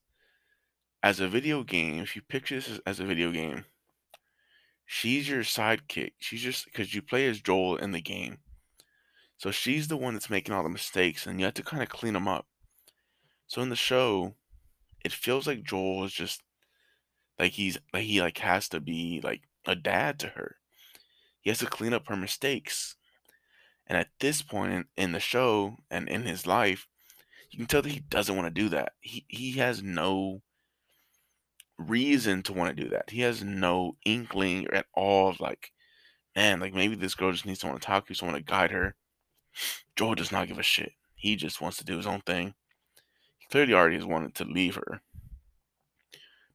as 1.04 1.20
a 1.20 1.28
video 1.28 1.64
game, 1.64 2.00
if 2.00 2.16
you 2.16 2.22
picture 2.22 2.56
this 2.56 2.80
as, 2.86 3.00
a 3.00 3.06
video 3.06 3.30
game, 3.30 3.66
she's 4.86 5.30
your 5.30 5.44
sidekick. 5.44 6.14
She's 6.20 6.42
just 6.42 6.66
because 6.66 6.96
you 6.96 7.02
play 7.02 7.28
as 7.28 7.42
Joel 7.42 7.76
in 7.76 7.92
the 7.92 8.02
game. 8.02 8.38
So 9.38 9.52
she's 9.52 9.90
the 9.90 9.98
one 9.98 10.14
that's 10.14 10.30
making 10.30 10.56
all 10.56 10.64
the 10.64 10.70
mistakes, 10.70 11.28
and 11.28 11.40
you 11.40 11.46
have 11.46 11.56
to 11.56 11.64
kind 11.64 11.84
of 11.84 11.90
clean 11.90 12.14
them 12.14 12.28
up. 12.28 12.48
So 13.48 13.62
in 13.62 13.70
the 13.70 13.76
show, 13.76 14.36
it 15.04 15.12
feels 15.12 15.48
like 15.48 15.64
Joel 15.64 16.06
is 16.06 16.14
just 16.14 16.42
like 17.40 17.54
he's 17.54 17.78
like 17.94 18.04
he 18.04 18.22
like 18.22 18.38
has 18.40 18.70
to 18.70 18.80
be 18.80 19.20
like 19.24 19.42
a 19.66 19.76
dad 19.76 20.20
to 20.20 20.28
her. 20.30 20.58
He 21.42 21.50
has 21.50 21.60
to 21.60 21.66
clean 21.66 21.94
up 21.94 22.08
her 22.08 22.16
mistakes. 22.16 22.96
And 23.86 23.98
at 23.98 24.10
this 24.20 24.42
point 24.42 24.72
in, 24.72 24.86
in 24.96 25.12
the 25.12 25.20
show 25.20 25.76
and 25.92 26.08
in 26.08 26.24
his 26.24 26.48
life, 26.48 26.88
you 27.52 27.58
can 27.58 27.68
tell 27.68 27.82
that 27.82 27.92
he 27.92 28.00
doesn't 28.00 28.36
want 28.36 28.48
to 28.48 28.62
do 28.62 28.70
that. 28.70 28.94
He 29.02 29.26
he 29.28 29.52
has 29.54 29.84
no 29.84 30.42
reason 31.78 32.44
to 32.44 32.54
want 32.54 32.76
to 32.76 32.84
do 32.84 32.90
that. 32.90 33.10
He 33.10 33.22
has 33.22 33.44
no 33.44 33.98
inkling 34.06 34.68
at 34.72 34.86
all 34.94 35.30
of 35.30 35.40
like, 35.40 35.72
man, 36.36 36.60
like 36.60 36.74
maybe 36.74 36.96
this 36.96 37.16
girl 37.16 37.32
just 37.32 37.46
needs 37.46 37.60
someone 37.60 37.80
to 37.80 37.86
talk 37.86 38.08
to, 38.08 38.14
someone 38.14 38.38
to 38.38 38.44
guide 38.44 38.72
her. 38.72 38.96
Joel 39.96 40.16
does 40.16 40.32
not 40.32 40.48
give 40.48 40.60
a 40.60 40.64
shit. 40.64 40.94
He 41.16 41.36
just 41.36 41.62
wants 41.62 41.78
to 41.78 41.86
do 41.86 41.98
his 41.98 42.08
own 42.08 42.22
thing. 42.22 42.54
Clearly 43.52 43.74
already 43.74 43.98
has 43.98 44.06
wanted 44.06 44.36
to 44.36 44.46
leave 44.46 44.76
her. 44.76 45.02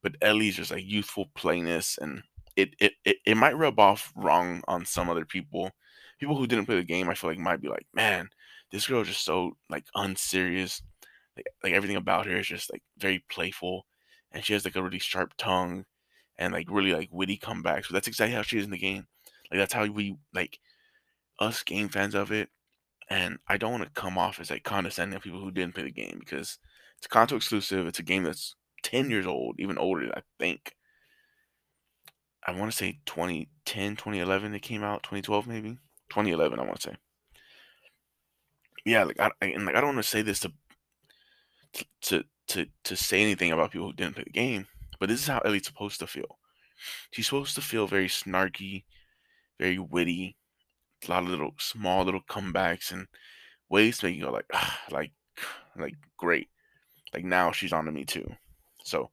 But 0.03 0.17
Ellie's 0.23 0.57
just 0.57 0.71
like 0.71 0.85
youthful 0.85 1.31
plainness 1.35 1.99
and 2.01 2.23
it, 2.57 2.75
it, 2.81 2.93
it, 3.05 3.17
it 3.25 3.37
might 3.37 3.57
rub 3.57 3.79
off 3.79 4.13
wrong 4.17 4.63
on 4.67 4.85
some 4.85 5.09
other 5.09 5.25
people. 5.25 5.73
People 6.19 6.37
who 6.37 6.47
didn't 6.47 6.67
play 6.67 6.77
the 6.77 6.85
game, 6.85 7.09
I 7.09 7.15
feel 7.15 7.31
like 7.31 7.39
might 7.39 7.61
be 7.61 7.69
like, 7.69 7.87
man, 7.95 8.31
this 8.73 8.87
girl 8.87 9.03
is 9.03 9.09
just 9.09 9.25
so 9.25 9.57
like 9.71 9.85
unserious. 9.95 10.83
Like 11.37 11.47
like 11.63 11.73
everything 11.73 11.97
about 11.97 12.27
her 12.27 12.37
is 12.37 12.49
just 12.49 12.73
like 12.73 12.83
very 12.99 13.25
playful 13.31 13.87
and 14.33 14.45
she 14.45 14.53
has 14.53 14.65
like 14.65 14.77
a 14.77 14.83
really 14.83 14.99
sharp 14.99 15.35
tongue 15.39 15.85
and 16.37 16.53
like 16.53 16.67
really 16.71 16.93
like 16.93 17.09
witty 17.13 17.39
comebacks. 17.39 17.89
But 17.89 17.93
that's 17.93 18.09
exactly 18.09 18.35
how 18.35 18.43
she 18.43 18.59
is 18.59 18.65
in 18.65 18.71
the 18.71 18.79
game. 18.79 19.07
Like 19.51 19.59
that's 19.59 19.73
how 19.73 19.87
we 19.87 20.17
like 20.35 20.59
us 21.39 21.63
game 21.63 21.89
fans 21.89 22.15
of 22.15 22.33
it. 22.33 22.51
And 23.09 23.39
I 23.49 23.57
don't 23.57 23.73
want 23.73 23.85
to 23.85 24.01
come 24.01 24.19
off 24.19 24.39
as 24.39 24.51
like 24.51 24.65
condescending 24.65 25.19
to 25.19 25.23
people 25.23 25.41
who 25.41 25.51
didn't 25.51 25.75
play 25.75 25.85
the 25.85 25.91
game 25.91 26.19
because 26.21 26.59
it's 26.99 27.07
console 27.07 27.37
exclusive. 27.37 27.87
It's 27.87 27.99
a 27.99 28.05
game 28.05 28.25
that's 28.25 28.55
10 28.83 29.11
years 29.11 29.27
old, 29.27 29.57
even 29.59 29.79
older, 29.79 30.13
I 30.15 30.23
think. 30.39 30.75
I 32.47 32.53
want 32.53 32.71
to 32.71 32.77
say 32.77 33.01
2010, 33.07 33.97
2011 33.97 34.55
it 34.55 34.61
came 34.61 34.83
out, 34.83 35.03
2012 35.03 35.47
maybe. 35.47 35.79
2011, 36.11 36.59
I 36.59 36.65
want 36.65 36.81
to 36.81 36.91
say. 36.91 36.97
Yeah, 38.85 39.05
like 39.05 39.21
I 39.21 39.31
and 39.43 39.67
like 39.67 39.75
I 39.75 39.81
don't 39.81 39.95
want 39.95 40.05
to 40.05 40.11
say 40.11 40.23
this 40.23 40.41
to 40.41 40.53
to 42.03 42.25
to 42.49 42.67
to 42.85 42.97
say 42.97 43.21
anything 43.21 43.53
about 43.53 43.73
people 43.73 43.89
who 43.89 43.93
didn't 43.93 44.15
play 44.15 44.25
the 44.25 44.31
game, 44.31 44.67
but 44.99 45.09
this 45.09 45.21
is 45.21 45.27
how 45.27 45.41
Ellie's 45.45 45.67
supposed 45.67 46.01
to 46.01 46.07
feel. 46.07 46.39
She's 47.11 47.27
supposed 47.27 47.55
to 47.57 47.61
feel 47.61 47.87
very 47.87 48.09
snarky, 48.09 48.85
very 49.59 49.79
witty, 49.79 50.37
a 51.07 51.11
lot 51.11 51.25
of 51.25 51.29
little 51.29 51.55
small 51.59 52.05
little 52.05 52.23
comebacks 52.23 52.93
and 52.93 53.07
ways 53.69 53.99
to 53.99 54.07
make 54.07 54.17
you 54.17 54.25
go 54.25 54.33
like 54.33 54.47
like 54.91 55.13
like 55.77 55.95
great. 56.17 56.49
Like 57.15 57.25
now 57.25 57.53
she's 57.53 57.73
on 57.73 57.85
to 57.87 57.93
me 57.93 58.05
too. 58.05 58.31
So 58.85 59.11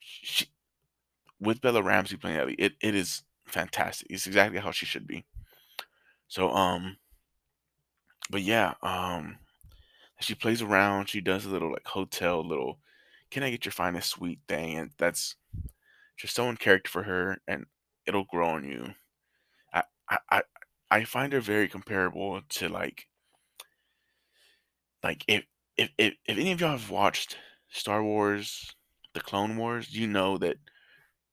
she, 0.00 0.46
with 1.40 1.60
Bella 1.60 1.82
Ramsey 1.82 2.16
playing 2.16 2.38
Ellie, 2.38 2.54
it, 2.54 2.74
it 2.80 2.94
is 2.94 3.22
fantastic. 3.46 4.08
It's 4.10 4.26
exactly 4.26 4.58
how 4.58 4.70
she 4.70 4.86
should 4.86 5.06
be. 5.06 5.24
So 6.28 6.50
um 6.50 6.96
but 8.30 8.42
yeah, 8.42 8.74
um 8.82 9.38
she 10.20 10.34
plays 10.34 10.62
around, 10.62 11.08
she 11.08 11.20
does 11.20 11.46
a 11.46 11.50
little 11.50 11.72
like 11.72 11.86
hotel 11.86 12.46
little 12.46 12.78
can 13.30 13.42
I 13.42 13.50
get 13.50 13.64
your 13.64 13.72
finest 13.72 14.10
sweet 14.10 14.40
thing 14.48 14.76
and 14.76 14.90
that's 14.98 15.36
just 16.16 16.34
so 16.34 16.48
in 16.48 16.56
character 16.56 16.90
for 16.90 17.04
her 17.04 17.38
and 17.46 17.66
it'll 18.06 18.24
grow 18.24 18.48
on 18.50 18.64
you. 18.64 18.94
I 19.72 19.84
I 20.08 20.18
I, 20.30 20.42
I 20.90 21.04
find 21.04 21.32
her 21.32 21.40
very 21.40 21.68
comparable 21.68 22.40
to 22.48 22.68
like 22.68 23.06
like 25.02 25.24
if 25.28 25.44
if 25.80 25.90
if, 25.96 26.14
if 26.26 26.36
any 26.36 26.52
of 26.52 26.60
y'all 26.60 26.72
have 26.72 26.90
watched 26.90 27.38
Star 27.70 28.04
Wars 28.04 28.74
the 29.14 29.20
Clone 29.20 29.56
Wars, 29.56 29.92
you 29.92 30.06
know 30.06 30.36
that 30.38 30.58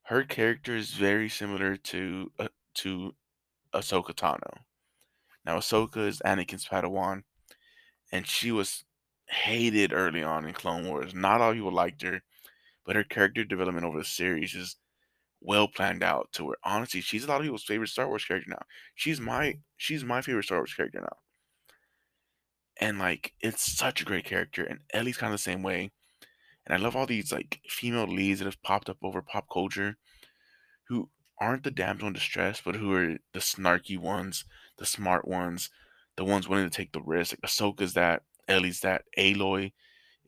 her 0.03 0.23
character 0.23 0.75
is 0.75 0.91
very 0.91 1.27
similar 1.27 1.75
to 1.75 2.31
uh, 2.39 2.47
to 2.75 3.13
Ahsoka 3.73 4.13
Tano. 4.13 4.59
Now 5.45 5.57
Ahsoka 5.57 6.07
is 6.07 6.21
Anakin's 6.25 6.65
Padawan, 6.65 7.23
and 8.11 8.25
she 8.25 8.51
was 8.51 8.85
hated 9.27 9.91
early 9.91 10.23
on 10.23 10.45
in 10.45 10.53
Clone 10.53 10.87
Wars. 10.87 11.13
Not 11.13 11.41
all 11.41 11.53
people 11.53 11.73
liked 11.73 12.01
her, 12.03 12.21
but 12.85 12.95
her 12.95 13.03
character 13.03 13.43
development 13.43 13.85
over 13.85 13.99
the 13.99 14.05
series 14.05 14.55
is 14.55 14.77
well 15.41 15.67
planned 15.67 16.03
out 16.03 16.29
to 16.31 16.45
where 16.45 16.57
honestly 16.63 17.01
she's 17.01 17.25
a 17.25 17.27
lot 17.27 17.41
of 17.41 17.43
people's 17.43 17.65
favorite 17.65 17.89
Star 17.89 18.07
Wars 18.07 18.23
character 18.23 18.49
now. 18.49 18.63
She's 18.95 19.19
my 19.19 19.59
she's 19.75 20.05
my 20.05 20.21
favorite 20.21 20.45
Star 20.45 20.59
Wars 20.59 20.73
character 20.73 21.01
now. 21.01 21.17
And 22.79 22.99
like 22.99 23.33
it's 23.41 23.75
such 23.75 24.01
a 24.01 24.05
great 24.05 24.25
character, 24.25 24.63
and 24.63 24.79
Ellie's 24.93 25.17
kind 25.17 25.33
of 25.33 25.39
the 25.39 25.43
same 25.43 25.63
way. 25.63 25.91
And 26.65 26.73
I 26.73 26.77
love 26.77 26.95
all 26.95 27.05
these 27.05 27.31
like 27.31 27.61
female 27.69 28.07
leads 28.07 28.39
that 28.39 28.45
have 28.45 28.61
popped 28.61 28.89
up 28.89 28.97
over 29.01 29.21
pop 29.21 29.47
culture 29.51 29.97
who 30.89 31.09
aren't 31.39 31.63
the 31.63 31.71
damsel 31.71 32.07
in 32.07 32.13
distress, 32.13 32.61
but 32.63 32.75
who 32.75 32.93
are 32.93 33.17
the 33.33 33.39
snarky 33.39 33.97
ones, 33.97 34.45
the 34.77 34.85
smart 34.85 35.27
ones, 35.27 35.69
the 36.17 36.25
ones 36.25 36.47
willing 36.47 36.69
to 36.69 36.75
take 36.75 36.91
the 36.91 37.01
risk. 37.01 37.33
Like 37.33 37.49
Ahsoka's 37.49 37.93
that, 37.93 38.23
Ellie's 38.47 38.81
that, 38.81 39.03
Aloy 39.17 39.71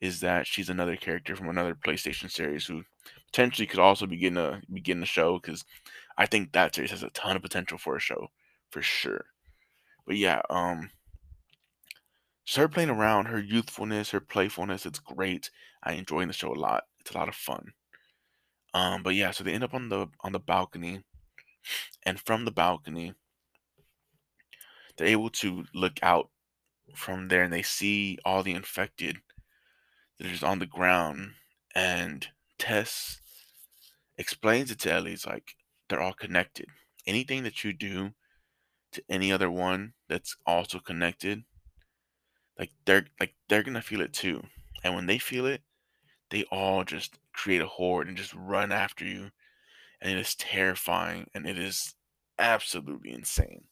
is 0.00 0.20
that. 0.20 0.46
She's 0.46 0.70
another 0.70 0.96
character 0.96 1.36
from 1.36 1.48
another 1.48 1.74
PlayStation 1.74 2.30
series 2.30 2.66
who 2.66 2.84
potentially 3.26 3.66
could 3.66 3.80
also 3.80 4.06
begin 4.06 4.36
a 4.36 4.60
begin 4.72 5.00
the 5.00 5.06
show 5.06 5.38
because 5.38 5.64
I 6.16 6.26
think 6.26 6.52
that 6.52 6.74
series 6.74 6.90
has 6.90 7.02
a 7.02 7.10
ton 7.10 7.36
of 7.36 7.42
potential 7.42 7.78
for 7.78 7.96
a 7.96 8.00
show 8.00 8.28
for 8.70 8.82
sure. 8.82 9.24
But 10.06 10.16
yeah, 10.16 10.42
um, 10.48 10.90
her 12.56 12.68
playing 12.68 12.90
around, 12.90 13.26
her 13.26 13.38
youthfulness, 13.38 14.10
her 14.10 14.20
playfulness, 14.20 14.86
it's 14.86 14.98
great. 14.98 15.50
I 15.82 15.92
enjoy 15.92 16.26
the 16.26 16.32
show 16.32 16.52
a 16.52 16.54
lot. 16.54 16.84
It's 17.00 17.12
a 17.12 17.18
lot 17.18 17.28
of 17.28 17.34
fun. 17.34 17.72
Um, 18.74 19.02
but 19.02 19.14
yeah, 19.14 19.30
so 19.30 19.44
they 19.44 19.52
end 19.52 19.64
up 19.64 19.74
on 19.74 19.88
the 19.88 20.08
on 20.20 20.32
the 20.32 20.38
balcony, 20.38 21.02
and 22.04 22.20
from 22.20 22.44
the 22.44 22.50
balcony, 22.50 23.14
they're 24.96 25.08
able 25.08 25.30
to 25.30 25.64
look 25.74 25.98
out 26.02 26.30
from 26.94 27.28
there, 27.28 27.42
and 27.42 27.52
they 27.52 27.62
see 27.62 28.18
all 28.24 28.42
the 28.42 28.54
infected 28.54 29.18
that 30.18 30.28
is 30.28 30.42
on 30.42 30.58
the 30.58 30.66
ground. 30.66 31.32
And 31.74 32.28
Tess 32.58 33.20
explains 34.18 34.70
it 34.70 34.78
to 34.80 34.92
Ellie. 34.92 35.12
It's 35.12 35.26
like 35.26 35.54
they're 35.88 36.00
all 36.02 36.12
connected. 36.12 36.66
Anything 37.06 37.42
that 37.44 37.64
you 37.64 37.72
do 37.72 38.12
to 38.92 39.02
any 39.08 39.32
other 39.32 39.50
one 39.50 39.94
that's 40.08 40.36
also 40.46 40.78
connected 40.78 41.44
like 42.60 42.72
they're 42.86 43.06
like 43.20 43.34
they're 43.48 43.64
gonna 43.64 43.82
feel 43.82 44.02
it 44.02 44.14
too. 44.14 44.44
And 44.84 44.94
when 44.96 45.06
they 45.06 45.18
feel 45.18 45.46
it, 45.46 45.62
they 46.30 46.44
all 46.44 46.84
just 46.84 47.18
create 47.34 47.62
a 47.62 47.66
horde 47.68 48.08
and 48.08 48.18
just 48.18 48.34
run 48.34 48.72
after 48.72 49.06
you. 49.06 49.32
And 50.02 50.12
it 50.12 50.18
is 50.18 50.36
terrifying 50.36 51.28
and 51.34 51.46
it 51.48 51.58
is 51.58 51.96
absolutely 52.38 53.12
insane. 53.12 53.64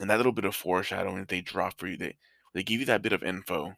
And 0.00 0.08
that 0.08 0.16
little 0.16 0.32
bit 0.32 0.46
of 0.46 0.56
foreshadowing 0.56 1.18
that 1.18 1.28
they 1.28 1.42
drop 1.42 1.78
for 1.78 1.86
you, 1.86 1.98
they 1.98 2.16
they 2.54 2.62
give 2.62 2.80
you 2.80 2.86
that 2.86 3.02
bit 3.02 3.12
of 3.12 3.22
info. 3.22 3.76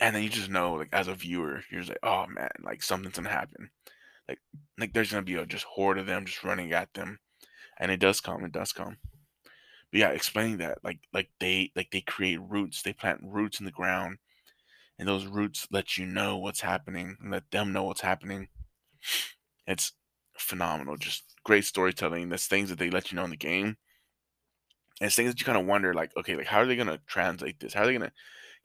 and 0.00 0.14
then 0.16 0.22
you 0.22 0.28
just 0.28 0.50
know, 0.50 0.74
like 0.74 0.88
as 0.92 1.08
a 1.08 1.14
viewer, 1.14 1.62
you're 1.70 1.80
just 1.80 1.90
like, 1.90 1.98
oh 2.02 2.26
man, 2.26 2.50
like 2.62 2.82
something's 2.82 3.14
gonna 3.16 3.28
happen. 3.30 3.70
Like 4.28 4.40
like 4.78 4.92
there's 4.92 5.10
gonna 5.10 5.22
be 5.22 5.34
a 5.36 5.46
just 5.46 5.64
horde 5.64 5.98
of 5.98 6.06
them 6.06 6.26
just 6.26 6.44
running 6.44 6.72
at 6.72 6.94
them, 6.94 7.20
and 7.78 7.90
it 7.92 8.00
does 8.00 8.20
come. 8.20 8.44
It 8.44 8.52
does 8.52 8.72
come. 8.72 8.98
Yeah, 9.92 10.08
explaining 10.08 10.58
that 10.58 10.78
like 10.82 11.00
like 11.12 11.30
they 11.38 11.70
like 11.76 11.90
they 11.90 12.00
create 12.00 12.40
roots. 12.40 12.82
They 12.82 12.92
plant 12.92 13.20
roots 13.22 13.60
in 13.60 13.66
the 13.66 13.72
ground, 13.72 14.18
and 14.98 15.08
those 15.08 15.26
roots 15.26 15.68
let 15.70 15.98
you 15.98 16.06
know 16.06 16.38
what's 16.38 16.62
happening 16.62 17.16
and 17.20 17.30
let 17.32 17.50
them 17.50 17.72
know 17.72 17.84
what's 17.84 18.02
happening. 18.02 18.48
It's 19.66 19.92
phenomenal. 20.38 20.96
Just 20.96 21.24
great 21.44 21.64
storytelling. 21.64 22.28
There's 22.28 22.46
things 22.46 22.70
that 22.70 22.78
they 22.78 22.90
let 22.90 23.10
you 23.10 23.16
know 23.16 23.24
in 23.24 23.30
the 23.30 23.36
game. 23.36 23.76
And 25.00 25.06
it's 25.08 25.16
things 25.16 25.30
that 25.30 25.40
you 25.40 25.46
kind 25.46 25.58
of 25.58 25.66
wonder, 25.66 25.94
like, 25.94 26.16
okay, 26.16 26.36
like 26.36 26.46
how 26.46 26.58
are 26.58 26.66
they 26.66 26.76
gonna 26.76 27.00
translate 27.06 27.60
this? 27.60 27.74
How 27.74 27.82
are 27.82 27.86
they 27.86 27.92
gonna 27.92 28.12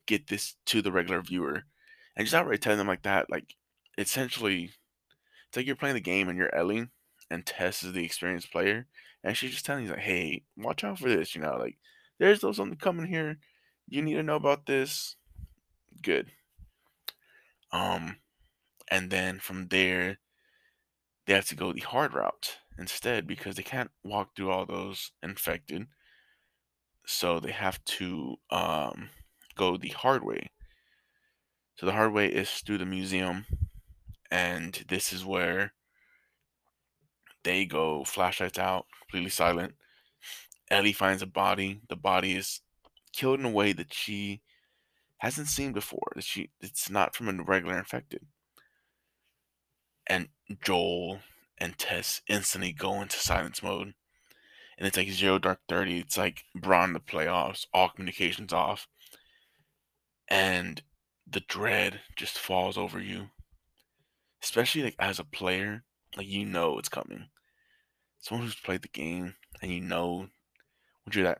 get 0.07 0.27
this 0.27 0.55
to 0.67 0.81
the 0.81 0.91
regular 0.91 1.21
viewer? 1.21 1.63
And 2.15 2.25
just 2.25 2.35
outright 2.35 2.61
telling 2.61 2.79
them 2.79 2.87
like 2.87 3.03
that, 3.03 3.29
like 3.29 3.55
essentially 3.97 4.71
it's 5.49 5.57
like 5.57 5.67
you're 5.67 5.75
playing 5.75 5.95
the 5.95 6.01
game 6.01 6.29
and 6.29 6.37
you're 6.37 6.53
Ellie 6.55 6.87
and 7.31 7.45
Tess 7.45 7.83
is 7.83 7.93
the 7.93 8.05
experienced 8.05 8.51
player. 8.51 8.87
And 9.23 9.35
she's 9.35 9.51
just 9.51 9.65
telling 9.65 9.85
you 9.85 9.91
like, 9.91 9.99
hey, 9.99 10.43
watch 10.55 10.83
out 10.83 10.99
for 10.99 11.09
this, 11.09 11.35
you 11.35 11.41
know, 11.41 11.57
like 11.57 11.77
there's 12.19 12.41
something 12.41 12.75
coming 12.77 13.07
here. 13.07 13.37
You 13.87 14.01
need 14.01 14.15
to 14.15 14.23
know 14.23 14.35
about 14.35 14.65
this. 14.65 15.15
Good. 16.01 16.31
Um 17.71 18.17
and 18.89 19.09
then 19.09 19.39
from 19.39 19.67
there 19.67 20.19
they 21.25 21.33
have 21.33 21.47
to 21.47 21.55
go 21.55 21.73
the 21.73 21.81
hard 21.81 22.13
route 22.13 22.57
instead 22.79 23.27
because 23.27 23.55
they 23.55 23.63
can't 23.63 23.91
walk 24.03 24.35
through 24.35 24.49
all 24.49 24.65
those 24.65 25.11
infected. 25.21 25.87
So 27.05 27.39
they 27.39 27.51
have 27.51 27.83
to 27.85 28.37
um, 28.49 29.09
go 29.55 29.77
the 29.77 29.89
hard 29.89 30.23
way. 30.23 30.51
So 31.75 31.85
the 31.85 31.91
hard 31.91 32.13
way 32.13 32.27
is 32.27 32.49
through 32.49 32.79
the 32.79 32.85
museum, 32.85 33.45
and 34.31 34.83
this 34.87 35.13
is 35.13 35.23
where 35.23 35.73
they 37.47 37.65
go 37.65 38.03
flashlights 38.03 38.59
out, 38.59 38.87
completely 38.99 39.29
silent. 39.29 39.75
Ellie 40.69 40.91
finds 40.91 41.21
a 41.21 41.27
body. 41.27 41.79
The 41.87 41.95
body 41.95 42.35
is 42.35 42.59
killed 43.13 43.39
in 43.39 43.45
a 43.45 43.49
way 43.49 43.71
that 43.71 43.93
she 43.93 44.41
hasn't 45.19 45.47
seen 45.47 45.71
before. 45.71 46.11
That 46.13 46.25
she 46.25 46.49
it's 46.59 46.89
not 46.89 47.15
from 47.15 47.29
a 47.29 47.43
regular 47.43 47.77
infected. 47.77 48.25
And 50.05 50.27
Joel 50.61 51.21
and 51.57 51.77
Tess 51.77 52.21
instantly 52.27 52.73
go 52.73 53.01
into 53.01 53.17
silence 53.17 53.63
mode. 53.63 53.93
And 54.77 54.85
it's 54.85 54.97
like 54.97 55.09
zero 55.09 55.39
dark 55.39 55.61
thirty. 55.69 55.99
It's 55.99 56.17
like 56.17 56.43
Braun 56.53 56.91
the 56.91 56.99
playoffs, 56.99 57.65
all 57.73 57.87
communications 57.87 58.51
off. 58.51 58.89
And 60.27 60.81
the 61.25 61.43
dread 61.47 62.01
just 62.17 62.37
falls 62.37 62.77
over 62.77 62.99
you. 62.99 63.29
Especially 64.43 64.83
like 64.83 64.95
as 64.99 65.17
a 65.17 65.23
player, 65.23 65.85
like 66.17 66.27
you 66.27 66.45
know 66.45 66.77
it's 66.77 66.89
coming. 66.89 67.27
Someone 68.27 68.45
who's 68.45 68.55
played 68.55 68.81
the 68.81 68.89
game 68.89 69.35
and 69.61 69.71
you 69.71 69.79
know 69.79 70.27
when 71.05 71.13
you're 71.13 71.23
that 71.23 71.39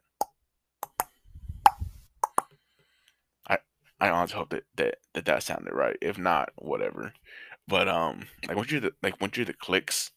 I 3.46 3.58
I 4.00 4.10
honestly 4.10 4.38
hope 4.38 4.52
that 4.52 4.64
that 4.78 4.96
that, 5.14 5.26
that 5.26 5.44
sounded 5.44 5.74
right. 5.74 5.98
If 6.02 6.18
not, 6.18 6.52
whatever. 6.56 7.12
But 7.68 7.90
um, 7.90 8.28
like 8.48 8.56
once 8.56 8.72
you're 8.72 8.80
the 8.80 8.94
like 9.04 9.20
once 9.20 9.36
you're 9.36 9.46
the 9.46 9.52
clicks, 9.52 10.12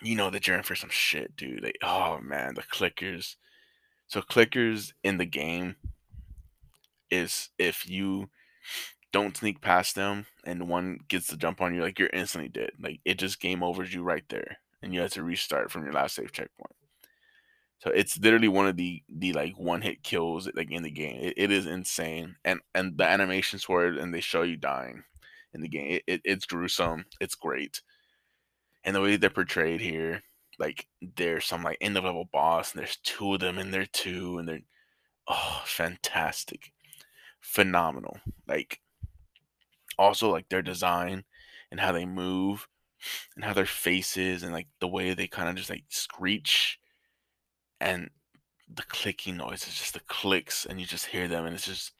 you 0.00 0.14
know 0.14 0.30
that 0.30 0.46
you're 0.46 0.56
in 0.56 0.62
for 0.62 0.76
some 0.76 0.90
shit, 0.90 1.34
dude. 1.34 1.64
Like, 1.64 1.78
oh 1.82 2.20
man, 2.22 2.54
the 2.54 2.62
clickers. 2.62 3.34
So 4.06 4.22
clickers 4.22 4.92
in 5.02 5.18
the 5.18 5.26
game 5.26 5.74
is 7.10 7.48
if 7.58 7.90
you 7.90 8.30
don't 9.12 9.36
sneak 9.36 9.60
past 9.60 9.96
them 9.96 10.26
and 10.44 10.68
one 10.68 11.00
gets 11.08 11.26
the 11.26 11.36
jump 11.36 11.60
on 11.60 11.74
you, 11.74 11.82
like 11.82 11.98
you're 11.98 12.10
instantly 12.12 12.48
dead. 12.48 12.70
Like 12.80 13.00
it 13.04 13.18
just 13.18 13.40
game 13.40 13.64
overs 13.64 13.92
you 13.92 14.04
right 14.04 14.24
there, 14.28 14.58
and 14.82 14.94
you 14.94 15.00
have 15.00 15.12
to 15.12 15.22
restart 15.22 15.70
from 15.70 15.84
your 15.84 15.92
last 15.92 16.14
save 16.14 16.32
checkpoint. 16.32 16.74
So 17.80 17.90
it's 17.90 18.18
literally 18.18 18.48
one 18.48 18.66
of 18.66 18.76
the 18.76 19.02
the 19.08 19.32
like 19.32 19.54
one 19.58 19.80
hit 19.80 20.02
kills 20.02 20.48
like 20.54 20.70
in 20.70 20.82
the 20.82 20.90
game. 20.90 21.18
It, 21.22 21.34
it 21.36 21.50
is 21.50 21.66
insane, 21.66 22.36
and 22.44 22.60
and 22.74 22.96
the 22.96 23.04
animations 23.04 23.64
for 23.64 23.86
it, 23.86 23.98
and 23.98 24.12
they 24.12 24.20
show 24.20 24.42
you 24.42 24.56
dying 24.56 25.02
in 25.54 25.62
the 25.62 25.68
game. 25.68 25.92
It, 25.92 26.02
it, 26.06 26.20
it's 26.24 26.44
gruesome. 26.44 27.06
It's 27.20 27.34
great, 27.34 27.80
and 28.84 28.94
the 28.94 29.00
way 29.00 29.16
they're 29.16 29.30
portrayed 29.30 29.80
here, 29.80 30.22
like 30.58 30.86
there's 31.16 31.46
some 31.46 31.62
like 31.62 31.78
end 31.80 31.96
of 31.96 32.04
level 32.04 32.28
boss, 32.30 32.72
and 32.72 32.80
there's 32.80 32.98
two 32.98 33.34
of 33.34 33.40
them 33.40 33.58
in 33.58 33.70
there 33.70 33.86
too, 33.86 34.38
and 34.38 34.46
they're 34.46 34.60
oh 35.26 35.62
fantastic, 35.64 36.72
phenomenal. 37.40 38.18
Like 38.46 38.80
also 39.98 40.30
like 40.30 40.48
their 40.48 40.62
design 40.62 41.24
and 41.70 41.80
how 41.80 41.92
they 41.92 42.04
move 42.04 42.68
and 43.34 43.44
how 43.44 43.52
their 43.52 43.66
faces 43.66 44.42
and 44.42 44.52
like 44.52 44.68
the 44.80 44.88
way 44.88 45.14
they 45.14 45.26
kind 45.26 45.48
of 45.48 45.56
just 45.56 45.70
like 45.70 45.84
screech 45.88 46.78
and 47.80 48.10
the 48.72 48.82
clicking 48.84 49.36
noise 49.36 49.66
is 49.66 49.74
just 49.74 49.94
the 49.94 50.00
clicks 50.00 50.66
and 50.66 50.80
you 50.80 50.86
just 50.86 51.06
hear 51.06 51.26
them 51.26 51.46
and 51.46 51.54
it's 51.54 51.66
just 51.66 51.92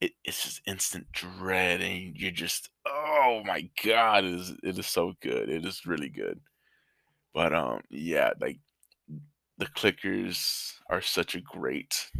it, 0.00 0.12
it's 0.24 0.42
just 0.42 0.60
instant 0.66 1.06
dread 1.12 1.80
and 1.80 2.16
you're 2.16 2.30
just 2.30 2.70
oh 2.86 3.42
my 3.44 3.68
god 3.84 4.24
it 4.24 4.34
is 4.34 4.52
it 4.62 4.78
is 4.78 4.86
so 4.86 5.14
good 5.20 5.48
it 5.48 5.64
is 5.64 5.86
really 5.86 6.08
good. 6.08 6.40
But 7.32 7.54
um 7.54 7.80
yeah 7.90 8.32
like 8.40 8.58
the 9.58 9.66
clickers 9.66 10.72
are 10.90 11.00
such 11.00 11.34
a 11.34 11.40
great 11.40 12.10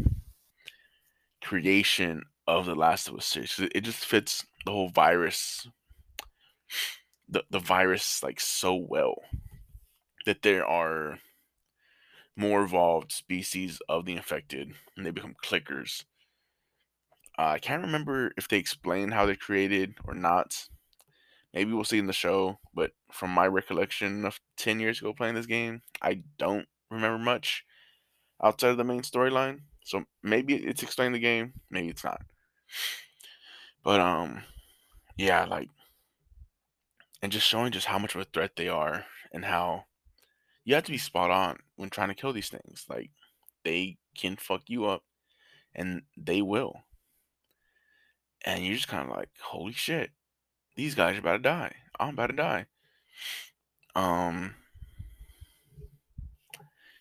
creation 1.43 2.23
of 2.47 2.67
the 2.67 2.75
last 2.75 3.09
of 3.09 3.17
us 3.17 3.27
series 3.27 3.59
it 3.59 3.81
just 3.81 4.05
fits 4.05 4.47
the 4.65 4.71
whole 4.73 4.89
virus 4.91 5.67
the, 7.35 7.45
the 7.51 7.59
virus 7.59 8.23
like 8.23 8.41
so 8.41 8.75
well 8.75 9.23
that 10.25 10.43
there 10.43 10.67
are 10.67 11.19
more 12.37 12.63
evolved 12.63 13.13
species 13.13 13.81
of 13.89 14.07
the 14.07 14.15
infected 14.15 14.73
and 14.97 15.05
they 15.05 15.11
become 15.11 15.37
clickers 15.45 16.05
uh, 17.39 17.47
I 17.47 17.59
can't 17.59 17.83
remember 17.83 18.33
if 18.37 18.49
they 18.49 18.59
explain 18.59 19.11
how 19.11 19.27
they're 19.27 19.35
created 19.35 19.95
or 20.05 20.15
not. 20.15 20.69
Maybe 21.53 21.73
we'll 21.73 21.85
see 21.85 21.99
in 21.99 22.07
the 22.07 22.13
show, 22.13 22.59
but 22.73 22.93
from 23.13 23.31
my 23.31 23.47
recollection 23.47 24.25
of 24.25 24.41
10 24.57 24.81
years 24.81 25.01
ago 25.01 25.13
playing 25.13 25.35
this 25.35 25.47
game, 25.47 25.83
I 26.01 26.23
don't 26.39 26.67
remember 26.91 27.19
much 27.19 27.65
outside 28.43 28.71
of 28.71 28.77
the 28.77 28.85
main 28.85 29.03
storyline. 29.03 29.61
So 29.85 30.05
maybe 30.23 30.55
it's 30.55 30.83
explained 30.83 31.15
in 31.15 31.21
the 31.21 31.27
game, 31.27 31.55
maybe 31.71 31.89
it's 31.89 32.05
not. 32.05 32.23
But 33.83 34.01
um 34.01 34.43
yeah, 35.17 35.45
like 35.45 35.69
and 37.25 37.33
just 37.33 37.47
showing 37.47 37.73
just 37.73 37.87
how 37.87 37.99
much 37.99 38.15
of 38.15 38.21
a 38.21 38.25
threat 38.25 38.53
they 38.55 38.69
are 38.69 39.07
and 39.33 39.47
how 39.47 39.87
you 40.63 40.75
have 40.75 40.85
to 40.85 40.93
be 40.93 40.99
spot 40.99 41.31
on 41.31 41.57
when 41.77 41.89
trying 41.89 42.09
to 42.09 42.15
kill 42.15 42.35
these 42.35 42.51
things. 42.51 42.85
Like 42.87 43.11
they 43.65 43.97
can 44.15 44.37
fuck 44.37 44.65
you 44.67 44.85
up 44.85 45.03
and 45.75 46.03
they 46.17 46.43
will 46.43 46.85
and 48.45 48.63
you're 48.63 48.77
just 48.77 48.89
kind 48.89 49.11
of 49.11 49.17
like, 49.17 49.31
holy 49.41 49.73
shit, 49.73 50.11
these 50.77 50.95
guys 50.95 51.17
are 51.17 51.21
about 51.21 51.39
to 51.39 51.43
die. 51.43 51.75
I'm 51.99 52.11
about 52.11 52.27
to 52.27 52.37
die. 52.37 52.67
Um, 53.95 54.57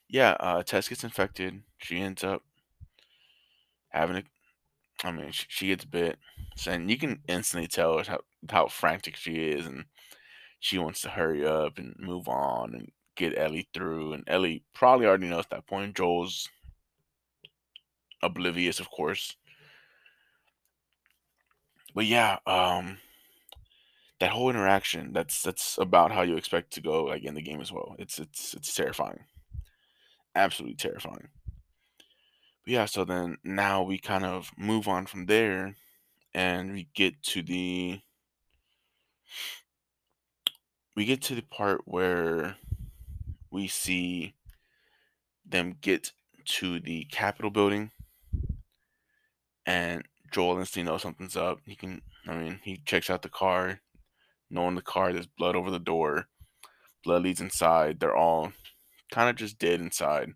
yeah, 0.07 0.37
uh, 0.39 0.63
Tess 0.63 0.87
gets 0.87 1.03
infected. 1.03 1.63
She 1.79 1.99
ends 1.99 2.23
up 2.23 2.43
having 3.89 4.15
a, 4.15 4.23
I 5.03 5.11
mean, 5.11 5.31
she, 5.31 5.45
she 5.49 5.67
gets 5.67 5.83
bit, 5.83 6.17
and 6.65 6.89
you 6.89 6.97
can 6.97 7.19
instantly 7.27 7.67
tell 7.67 8.01
how 8.03 8.21
how 8.49 8.67
frantic 8.67 9.15
she 9.17 9.49
is, 9.49 9.65
and 9.65 9.85
she 10.63 10.77
wants 10.77 11.01
to 11.01 11.09
hurry 11.09 11.45
up 11.45 11.77
and 11.77 11.95
move 11.99 12.27
on 12.27 12.73
and 12.73 12.91
get 13.15 13.37
Ellie 13.37 13.67
through. 13.73 14.13
And 14.13 14.23
Ellie 14.27 14.63
probably 14.73 15.05
already 15.05 15.27
knows 15.27 15.45
that 15.51 15.67
point. 15.67 15.95
Joel's 15.95 16.49
oblivious, 18.21 18.79
of 18.79 18.89
course 18.89 19.35
but 21.93 22.05
yeah, 22.05 22.37
um, 22.47 22.97
that 24.19 24.31
whole 24.31 24.49
interaction 24.49 25.13
that's 25.13 25.43
that's 25.43 25.77
about 25.77 26.11
how 26.11 26.21
you 26.21 26.37
expect 26.37 26.73
to 26.73 26.81
go 26.81 27.05
like 27.05 27.23
in 27.23 27.35
the 27.35 27.41
game 27.41 27.61
as 27.61 27.71
well. 27.71 27.95
It's 27.99 28.19
it's 28.19 28.53
it's 28.53 28.73
terrifying, 28.73 29.25
absolutely 30.35 30.75
terrifying. 30.75 31.29
But 32.65 32.73
yeah, 32.73 32.85
so 32.85 33.05
then 33.05 33.37
now 33.43 33.83
we 33.83 33.99
kind 33.99 34.25
of 34.25 34.51
move 34.57 34.87
on 34.87 35.05
from 35.05 35.27
there, 35.27 35.75
and 36.33 36.73
we 36.73 36.87
get 36.95 37.21
to 37.23 37.43
the 37.43 37.99
we 40.95 41.05
get 41.05 41.21
to 41.23 41.35
the 41.35 41.41
part 41.41 41.81
where 41.85 42.57
we 43.51 43.67
see 43.67 44.33
them 45.45 45.75
get 45.81 46.11
to 46.45 46.79
the 46.79 47.05
Capitol 47.05 47.51
building, 47.51 47.91
and 49.65 50.03
Joel 50.31 50.59
instantly 50.59 50.91
knows 50.91 51.01
something's 51.01 51.37
up. 51.37 51.59
He 51.65 51.75
can, 51.75 52.01
I 52.27 52.35
mean, 52.35 52.59
he 52.63 52.81
checks 52.85 53.09
out 53.09 53.21
the 53.21 53.29
car, 53.29 53.81
knowing 54.49 54.75
the 54.75 54.81
car, 54.81 55.13
there's 55.13 55.27
blood 55.27 55.55
over 55.55 55.71
the 55.71 55.79
door. 55.79 56.27
Blood 57.03 57.23
leads 57.23 57.41
inside. 57.41 57.99
They're 57.99 58.15
all 58.15 58.53
kind 59.11 59.29
of 59.29 59.35
just 59.35 59.59
dead 59.59 59.81
inside. 59.81 60.31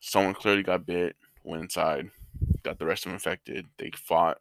Someone 0.00 0.34
clearly 0.34 0.62
got 0.62 0.86
bit, 0.86 1.16
went 1.44 1.62
inside, 1.62 2.10
got 2.62 2.78
the 2.78 2.86
rest 2.86 3.04
of 3.04 3.10
them 3.10 3.14
infected. 3.14 3.66
They 3.78 3.90
fought. 3.90 4.38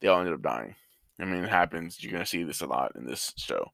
they 0.00 0.08
all 0.08 0.20
ended 0.20 0.34
up 0.34 0.42
dying. 0.42 0.74
I 1.18 1.24
mean, 1.24 1.44
it 1.44 1.50
happens. 1.50 2.02
You're 2.02 2.12
gonna 2.12 2.26
see 2.26 2.42
this 2.42 2.60
a 2.60 2.66
lot 2.66 2.92
in 2.96 3.06
this 3.06 3.32
show. 3.36 3.72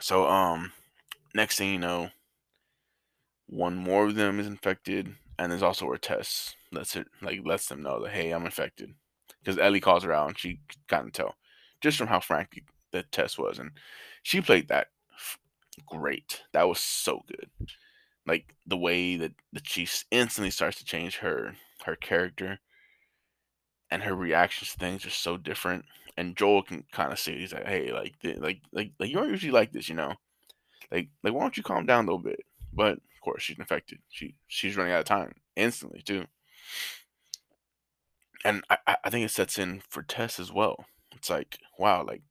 So, 0.00 0.26
um, 0.26 0.72
next 1.34 1.58
thing 1.58 1.72
you 1.72 1.78
know, 1.78 2.10
one 3.46 3.76
more 3.76 4.06
of 4.06 4.14
them 4.14 4.40
is 4.40 4.46
infected, 4.46 5.14
and 5.38 5.50
there's 5.50 5.62
also 5.62 5.86
where 5.86 5.98
Tess 5.98 6.54
lets 6.72 6.96
it 6.96 7.06
like 7.22 7.40
lets 7.44 7.68
them 7.68 7.82
know 7.82 8.02
that 8.02 8.12
hey, 8.12 8.30
I'm 8.32 8.44
infected, 8.44 8.94
because 9.40 9.58
Ellie 9.58 9.80
calls 9.80 10.04
her 10.04 10.12
out 10.12 10.28
and 10.28 10.38
she 10.38 10.60
kind 10.88 11.06
of 11.06 11.12
tell 11.12 11.36
just 11.80 11.98
from 11.98 12.08
how 12.08 12.20
frank 12.20 12.60
the 12.92 13.02
test 13.04 13.38
was, 13.38 13.58
and 13.58 13.70
she 14.22 14.40
played 14.40 14.68
that 14.68 14.88
great. 15.86 16.42
That 16.52 16.68
was 16.68 16.80
so 16.80 17.22
good. 17.28 17.50
Like 18.26 18.54
the 18.66 18.76
way 18.76 19.16
that 19.16 19.32
that 19.52 19.68
she 19.68 19.88
instantly 20.10 20.50
starts 20.50 20.78
to 20.78 20.84
change 20.84 21.18
her 21.18 21.54
her 21.84 21.96
character 21.96 22.58
and 23.90 24.02
her 24.02 24.14
reactions 24.14 24.72
to 24.72 24.78
things 24.78 25.06
are 25.06 25.10
so 25.10 25.36
different. 25.36 25.84
And 26.16 26.36
Joel 26.36 26.62
can 26.62 26.84
kind 26.92 27.12
of 27.12 27.18
see 27.18 27.38
he's 27.38 27.52
like, 27.52 27.66
hey, 27.66 27.92
like, 27.92 28.14
like, 28.22 28.60
like, 28.72 28.92
like, 28.98 29.10
you 29.10 29.18
aren't 29.18 29.30
usually 29.30 29.52
like 29.52 29.72
this, 29.72 29.88
you 29.88 29.94
know. 29.94 30.14
Like, 30.90 31.08
like, 31.22 31.34
why 31.34 31.40
don't 31.42 31.56
you 31.56 31.62
calm 31.62 31.86
down 31.86 32.04
a 32.04 32.06
little 32.06 32.18
bit? 32.18 32.40
But 32.72 32.92
of 32.92 33.20
course, 33.22 33.42
she's 33.42 33.58
infected. 33.58 33.98
She 34.08 34.34
she's 34.46 34.76
running 34.76 34.92
out 34.92 35.00
of 35.00 35.04
time 35.06 35.34
instantly 35.56 36.02
too. 36.02 36.26
And 38.44 38.62
I, 38.70 38.96
I 39.04 39.10
think 39.10 39.24
it 39.24 39.30
sets 39.30 39.58
in 39.58 39.82
for 39.88 40.02
Tess 40.02 40.38
as 40.38 40.52
well. 40.52 40.84
It's 41.14 41.30
like, 41.30 41.58
wow, 41.78 42.04
like 42.06 42.22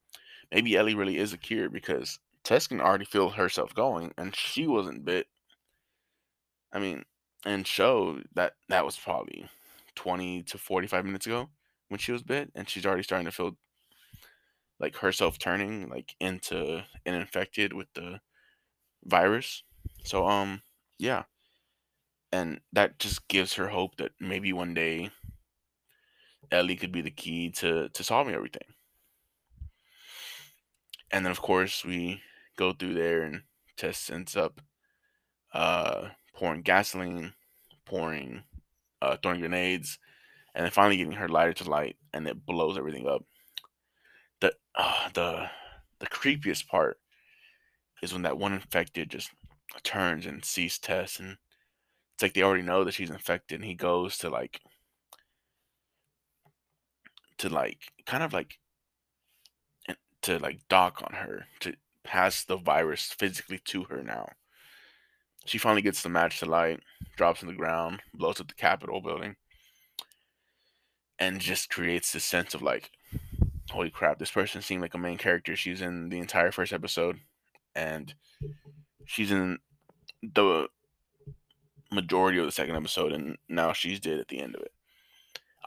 maybe 0.52 0.78
Ellie 0.78 0.96
really 0.96 1.18
is 1.18 1.34
a 1.34 1.38
cure 1.38 1.70
because 1.70 2.20
Tess 2.44 2.68
can 2.68 2.80
already 2.80 3.06
feel 3.06 3.32
herself 3.32 3.74
going, 3.74 4.14
and 4.18 4.36
she 4.36 4.68
wasn't 4.68 5.04
bit. 5.06 5.28
I 6.72 6.80
mean, 6.80 7.04
and 7.46 7.68
show 7.68 8.20
that 8.34 8.54
that 8.70 8.86
was 8.86 8.98
probably 8.98 9.48
20 9.96 10.44
to 10.44 10.58
45 10.58 11.06
minutes 11.06 11.26
ago 11.26 11.50
when 11.90 12.00
she 12.00 12.12
was 12.12 12.24
bit 12.24 12.52
and 12.56 12.70
she's 12.70 12.86
already 12.86 13.04
starting 13.04 13.26
to 13.26 13.32
feel 13.32 13.58
like 14.80 14.98
herself 14.98 15.38
turning 15.38 15.90
like 15.90 16.16
into 16.20 16.84
an 17.06 17.14
infected 17.14 17.74
with 17.74 17.88
the 17.94 18.20
virus. 19.04 19.64
So 20.04 20.28
um 20.28 20.62
yeah. 20.98 21.24
And 22.32 22.62
that 22.74 23.00
just 23.00 23.28
gives 23.28 23.54
her 23.54 23.70
hope 23.70 23.96
that 23.98 24.12
maybe 24.20 24.52
one 24.52 24.74
day 24.74 25.12
ellie 26.52 26.76
could 26.76 26.92
be 26.92 27.02
the 27.02 27.12
key 27.12 27.50
to 27.52 27.90
to 27.90 28.04
solving 28.04 28.36
everything. 28.36 28.74
And 31.12 31.26
then 31.26 31.32
of 31.32 31.42
course 31.42 31.86
we 31.86 32.22
go 32.58 32.74
through 32.74 32.96
there 32.96 33.24
and 33.24 33.44
tess 33.78 34.10
ends 34.10 34.36
up 34.36 34.62
uh 35.54 36.10
pouring 36.34 36.62
gasoline 36.62 37.34
pouring 37.86 38.44
uh, 39.06 39.18
throwing 39.22 39.40
grenades, 39.40 40.00
and 40.54 40.64
then 40.64 40.72
finally 40.72 40.98
getting 40.98 41.14
her 41.14 41.30
lighter 41.30 41.54
to 41.54 41.70
light, 41.70 41.98
and 42.14 42.28
it 42.28 42.46
blows 42.46 42.78
everything 42.78 43.08
up. 43.08 43.24
The 44.42 44.54
uh, 44.76 45.10
the 45.14 45.50
the 46.00 46.08
creepiest 46.08 46.68
part 46.68 47.00
is 48.02 48.14
when 48.14 48.24
that 48.24 48.38
one 48.38 48.54
infected 48.54 49.10
just 49.10 49.30
turns 49.84 50.26
and 50.26 50.44
sees 50.44 50.78
Tess, 50.80 51.20
and 51.20 51.38
it's 52.14 52.24
like 52.24 52.34
they 52.34 52.42
already 52.42 52.64
know 52.64 52.84
that 52.84 52.94
she's 52.94 53.10
infected, 53.10 53.60
and 53.60 53.70
he 53.70 53.76
goes 53.76 54.18
to 54.20 54.30
like 54.30 54.62
to 57.38 57.50
like 57.50 57.92
kind 58.06 58.24
of 58.24 58.34
like 58.34 58.60
to 60.22 60.40
like 60.40 60.60
dock 60.70 61.04
on 61.06 61.18
her 61.18 61.46
to 61.60 61.74
pass 62.04 62.44
the 62.44 62.58
virus 62.58 63.04
physically 63.04 63.60
to 63.66 63.84
her 63.86 64.02
now. 64.02 64.30
She 65.46 65.58
finally 65.60 65.82
gets 65.82 66.02
the 66.02 66.10
match 66.10 66.40
to 66.40 66.46
light, 66.46 66.80
drops 67.16 67.44
on 67.44 67.48
the 67.48 67.56
ground, 67.56 68.02
blows 68.14 68.42
up 68.42 68.48
the 68.48 68.54
Capitol 68.56 69.00
building, 69.00 69.36
and 71.20 71.40
just 71.40 71.70
creates 71.70 72.12
this 72.12 72.24
sense 72.24 72.54
of 72.54 72.62
like, 72.62 72.92
holy 73.70 73.90
crap, 73.90 74.20
this 74.20 74.32
person 74.32 74.62
seemed 74.62 74.82
like 74.82 74.96
a 74.96 75.00
main 75.00 75.18
character. 75.18 75.56
She's 75.56 75.82
in 75.82 76.10
the 76.10 76.20
entire 76.20 76.52
first 76.52 76.74
episode, 76.74 77.20
and 77.76 78.14
she's 79.06 79.32
in 79.32 79.60
the 80.22 80.68
majority 81.92 82.40
of 82.40 82.46
the 82.46 82.52
second 82.52 82.76
episode, 82.76 83.12
and 83.12 83.38
now 83.48 83.72
she's 83.72 84.00
dead 84.00 84.20
at 84.20 84.28
the 84.28 84.40
end 84.40 84.56
of 84.56 84.62
it. 84.62 84.72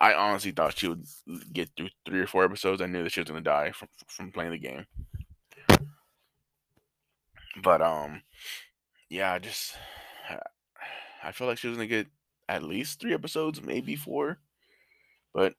I 0.00 0.14
honestly 0.14 0.52
thought 0.52 0.78
she 0.78 0.88
would 0.88 1.04
get 1.52 1.70
through 1.76 1.88
three 2.06 2.20
or 2.20 2.26
four 2.26 2.44
episodes. 2.44 2.80
I 2.80 2.86
knew 2.86 3.02
that 3.02 3.12
she 3.12 3.20
was 3.20 3.28
gonna 3.28 3.40
die 3.40 3.72
from 3.72 3.88
from 4.06 4.32
playing 4.32 4.52
the 4.52 4.58
game. 4.58 4.86
But 7.62 7.82
um, 7.82 8.22
yeah, 9.08 9.32
I 9.32 9.38
just 9.38 9.74
uh, 10.30 10.36
I 11.22 11.32
feel 11.32 11.46
like 11.46 11.58
she 11.58 11.68
was 11.68 11.76
gonna 11.76 11.86
get 11.86 12.08
at 12.48 12.62
least 12.62 13.00
three 13.00 13.14
episodes, 13.14 13.62
maybe 13.62 13.96
four. 13.96 14.38
But 15.34 15.54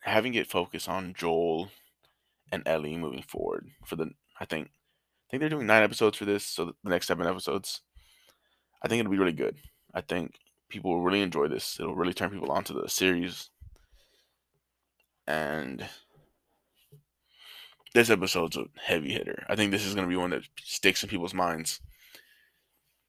having 0.00 0.34
it 0.34 0.50
focus 0.50 0.88
on 0.88 1.14
Joel 1.16 1.70
and 2.52 2.62
Ellie 2.66 2.96
moving 2.96 3.22
forward 3.22 3.68
for 3.84 3.96
the 3.96 4.10
I 4.40 4.44
think 4.44 4.68
I 4.68 5.26
think 5.30 5.40
they're 5.40 5.48
doing 5.48 5.66
nine 5.66 5.82
episodes 5.82 6.18
for 6.18 6.24
this, 6.24 6.44
so 6.44 6.66
the 6.66 6.90
next 6.90 7.06
seven 7.06 7.26
episodes. 7.26 7.80
I 8.82 8.88
think 8.88 9.00
it'll 9.00 9.12
be 9.12 9.18
really 9.18 9.32
good. 9.32 9.56
I 9.94 10.02
think 10.02 10.34
people 10.68 10.92
will 10.92 11.02
really 11.02 11.22
enjoy 11.22 11.48
this. 11.48 11.78
It'll 11.80 11.94
really 11.94 12.12
turn 12.12 12.30
people 12.30 12.52
onto 12.52 12.74
the 12.74 12.88
series. 12.88 13.48
And 15.26 15.88
this 17.94 18.10
episode's 18.10 18.58
a 18.58 18.64
heavy 18.84 19.12
hitter. 19.12 19.46
I 19.48 19.56
think 19.56 19.70
this 19.70 19.86
is 19.86 19.94
to 19.94 20.06
be 20.06 20.16
one 20.16 20.30
that 20.30 20.42
sticks 20.62 21.02
in 21.02 21.08
people's 21.08 21.32
minds 21.32 21.80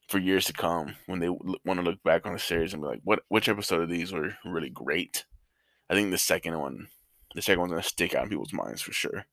for 0.08 0.20
years 0.20 0.46
to 0.46 0.54
come 0.54 0.96
when 1.08 1.20
they 1.20 1.30
want 1.30 1.80
to 1.80 1.82
look 1.82 2.02
back 2.04 2.26
on 2.26 2.34
the 2.34 2.39
series 2.39 2.74
and 2.74 2.82
be 2.82 2.88
like, 2.88 3.02
what 3.04 3.24
which 3.30 3.50
episode 3.50 3.82
of 3.82 3.89
these 3.89 4.12
were 4.12 4.36
really 4.46 4.70
great? 4.70 5.26
I 5.89 5.94
think 5.94 6.12
the 6.12 6.18
second 6.18 6.60
one, 6.60 6.88
the 7.34 7.41
second 7.41 7.60
one's 7.60 7.72
gonna 7.72 7.84
stick 7.84 8.15
out 8.15 8.24
in 8.24 8.30
people's 8.30 8.54
minds 8.54 8.82
for 8.82 8.94
sure. 8.94 9.26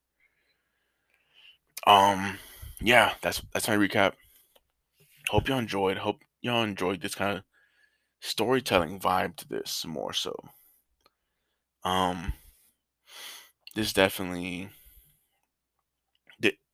Um, 1.87 2.39
yeah, 2.81 3.15
that's 3.23 3.43
that's 3.53 3.69
my 3.69 3.77
recap. 3.77 4.13
Hope 5.29 5.49
y'all 5.49 5.59
enjoyed. 5.59 5.99
Hope 5.99 6.21
y'all 6.41 6.63
enjoyed 6.63 7.01
this 7.01 7.15
kind 7.15 7.39
of 7.39 7.45
storytelling 8.21 9.01
vibe 9.01 9.37
to 9.37 9.49
this 9.49 9.85
more 9.87 10.13
so. 10.13 10.35
Um, 11.85 12.35
this 13.75 13.93
definitely 13.93 14.71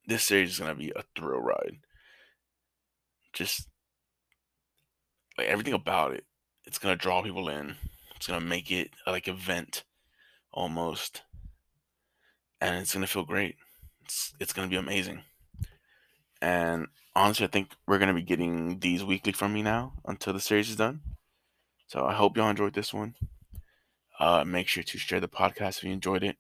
this 0.09 0.25
series 0.25 0.53
is 0.53 0.59
gonna 0.59 0.75
be 0.75 0.91
a 0.97 1.05
thrill 1.15 1.41
ride. 1.41 1.79
Just 3.33 3.69
like 5.39 5.47
everything 5.47 5.75
about 5.75 6.13
it, 6.13 6.25
it's 6.65 6.79
gonna 6.79 6.97
draw 6.97 7.23
people 7.23 7.49
in. 7.49 7.77
It's 8.17 8.27
gonna 8.27 8.45
make 8.45 8.71
it 8.71 8.91
like 9.07 9.29
event 9.29 9.85
almost, 10.53 11.23
and 12.61 12.75
it's 12.77 12.93
gonna 12.93 13.07
feel 13.07 13.25
great. 13.25 13.57
It's 14.05 14.35
it's 14.41 14.53
gonna 14.53 14.69
be 14.69 14.77
amazing. 14.77 15.23
And 16.43 16.89
honestly, 17.15 17.47
I 17.47 17.49
think 17.49 17.71
we're 17.87 17.99
gonna 17.99 18.15
be 18.15 18.23
getting 18.23 18.81
these 18.81 19.05
weekly 19.05 19.33
from 19.33 19.55
me 19.55 19.63
now 19.63 19.95
until 20.05 20.33
the 20.33 20.41
series 20.41 20.69
is 20.69 20.77
done. 20.77 21.01
So 21.87 22.05
I 22.05 22.15
hope 22.15 22.37
y'all 22.37 22.51
enjoyed 22.51 22.75
this 22.75 22.93
one. 22.93 23.15
Uh, 24.19 24.45
make 24.45 24.67
sure 24.67 24.83
to 24.83 24.99
share 24.99 25.21
the 25.21 25.29
podcast 25.29 25.79
if 25.79 25.85
you 25.85 25.93
enjoyed 25.93 26.25
it. 26.25 26.37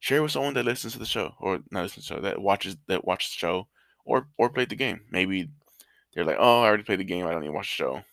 Share 0.00 0.20
with 0.20 0.32
someone 0.32 0.54
that 0.54 0.64
listens 0.64 0.94
to 0.94 0.98
the 0.98 1.06
show, 1.06 1.34
or 1.38 1.60
not 1.70 1.84
listens 1.84 2.08
to 2.08 2.14
the 2.14 2.16
show, 2.16 2.22
that 2.22 2.42
watches 2.42 2.76
that 2.88 3.04
watches 3.04 3.30
the 3.30 3.38
show, 3.38 3.68
or 4.04 4.26
or 4.36 4.50
played 4.50 4.68
the 4.70 4.74
game. 4.74 5.02
Maybe 5.10 5.48
they're 6.12 6.24
like, 6.24 6.38
"Oh, 6.40 6.62
I 6.62 6.66
already 6.66 6.82
played 6.82 6.98
the 6.98 7.04
game. 7.04 7.24
I 7.24 7.30
don't 7.30 7.42
need 7.42 7.46
to 7.46 7.52
watch 7.52 7.76
the 7.76 7.84
show." 7.84 8.04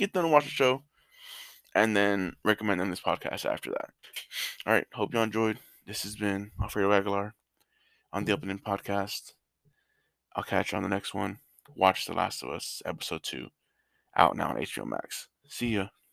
Get 0.00 0.14
them 0.14 0.24
to 0.24 0.28
watch 0.28 0.44
the 0.44 0.50
show, 0.50 0.82
and 1.74 1.94
then 1.94 2.34
recommend 2.42 2.80
them 2.80 2.88
this 2.88 3.02
podcast 3.02 3.44
after 3.44 3.70
that. 3.70 3.90
All 4.66 4.72
right. 4.72 4.86
Hope 4.94 5.12
you 5.12 5.20
enjoyed. 5.20 5.58
This 5.86 6.02
has 6.04 6.16
been 6.16 6.52
Alfredo 6.60 6.90
Aguilar 6.90 7.34
on 8.12 8.24
the 8.24 8.32
Opening 8.32 8.58
Podcast. 8.58 9.34
I'll 10.34 10.42
catch 10.42 10.72
you 10.72 10.76
on 10.76 10.82
the 10.82 10.88
next 10.88 11.12
one. 11.12 11.38
Watch 11.76 12.06
The 12.06 12.14
Last 12.14 12.42
of 12.42 12.48
Us, 12.48 12.82
Episode 12.86 13.22
2, 13.22 13.48
out 14.16 14.36
now 14.36 14.48
on 14.48 14.56
HBO 14.56 14.86
Max. 14.86 15.28
See 15.48 15.74
ya. 15.74 15.88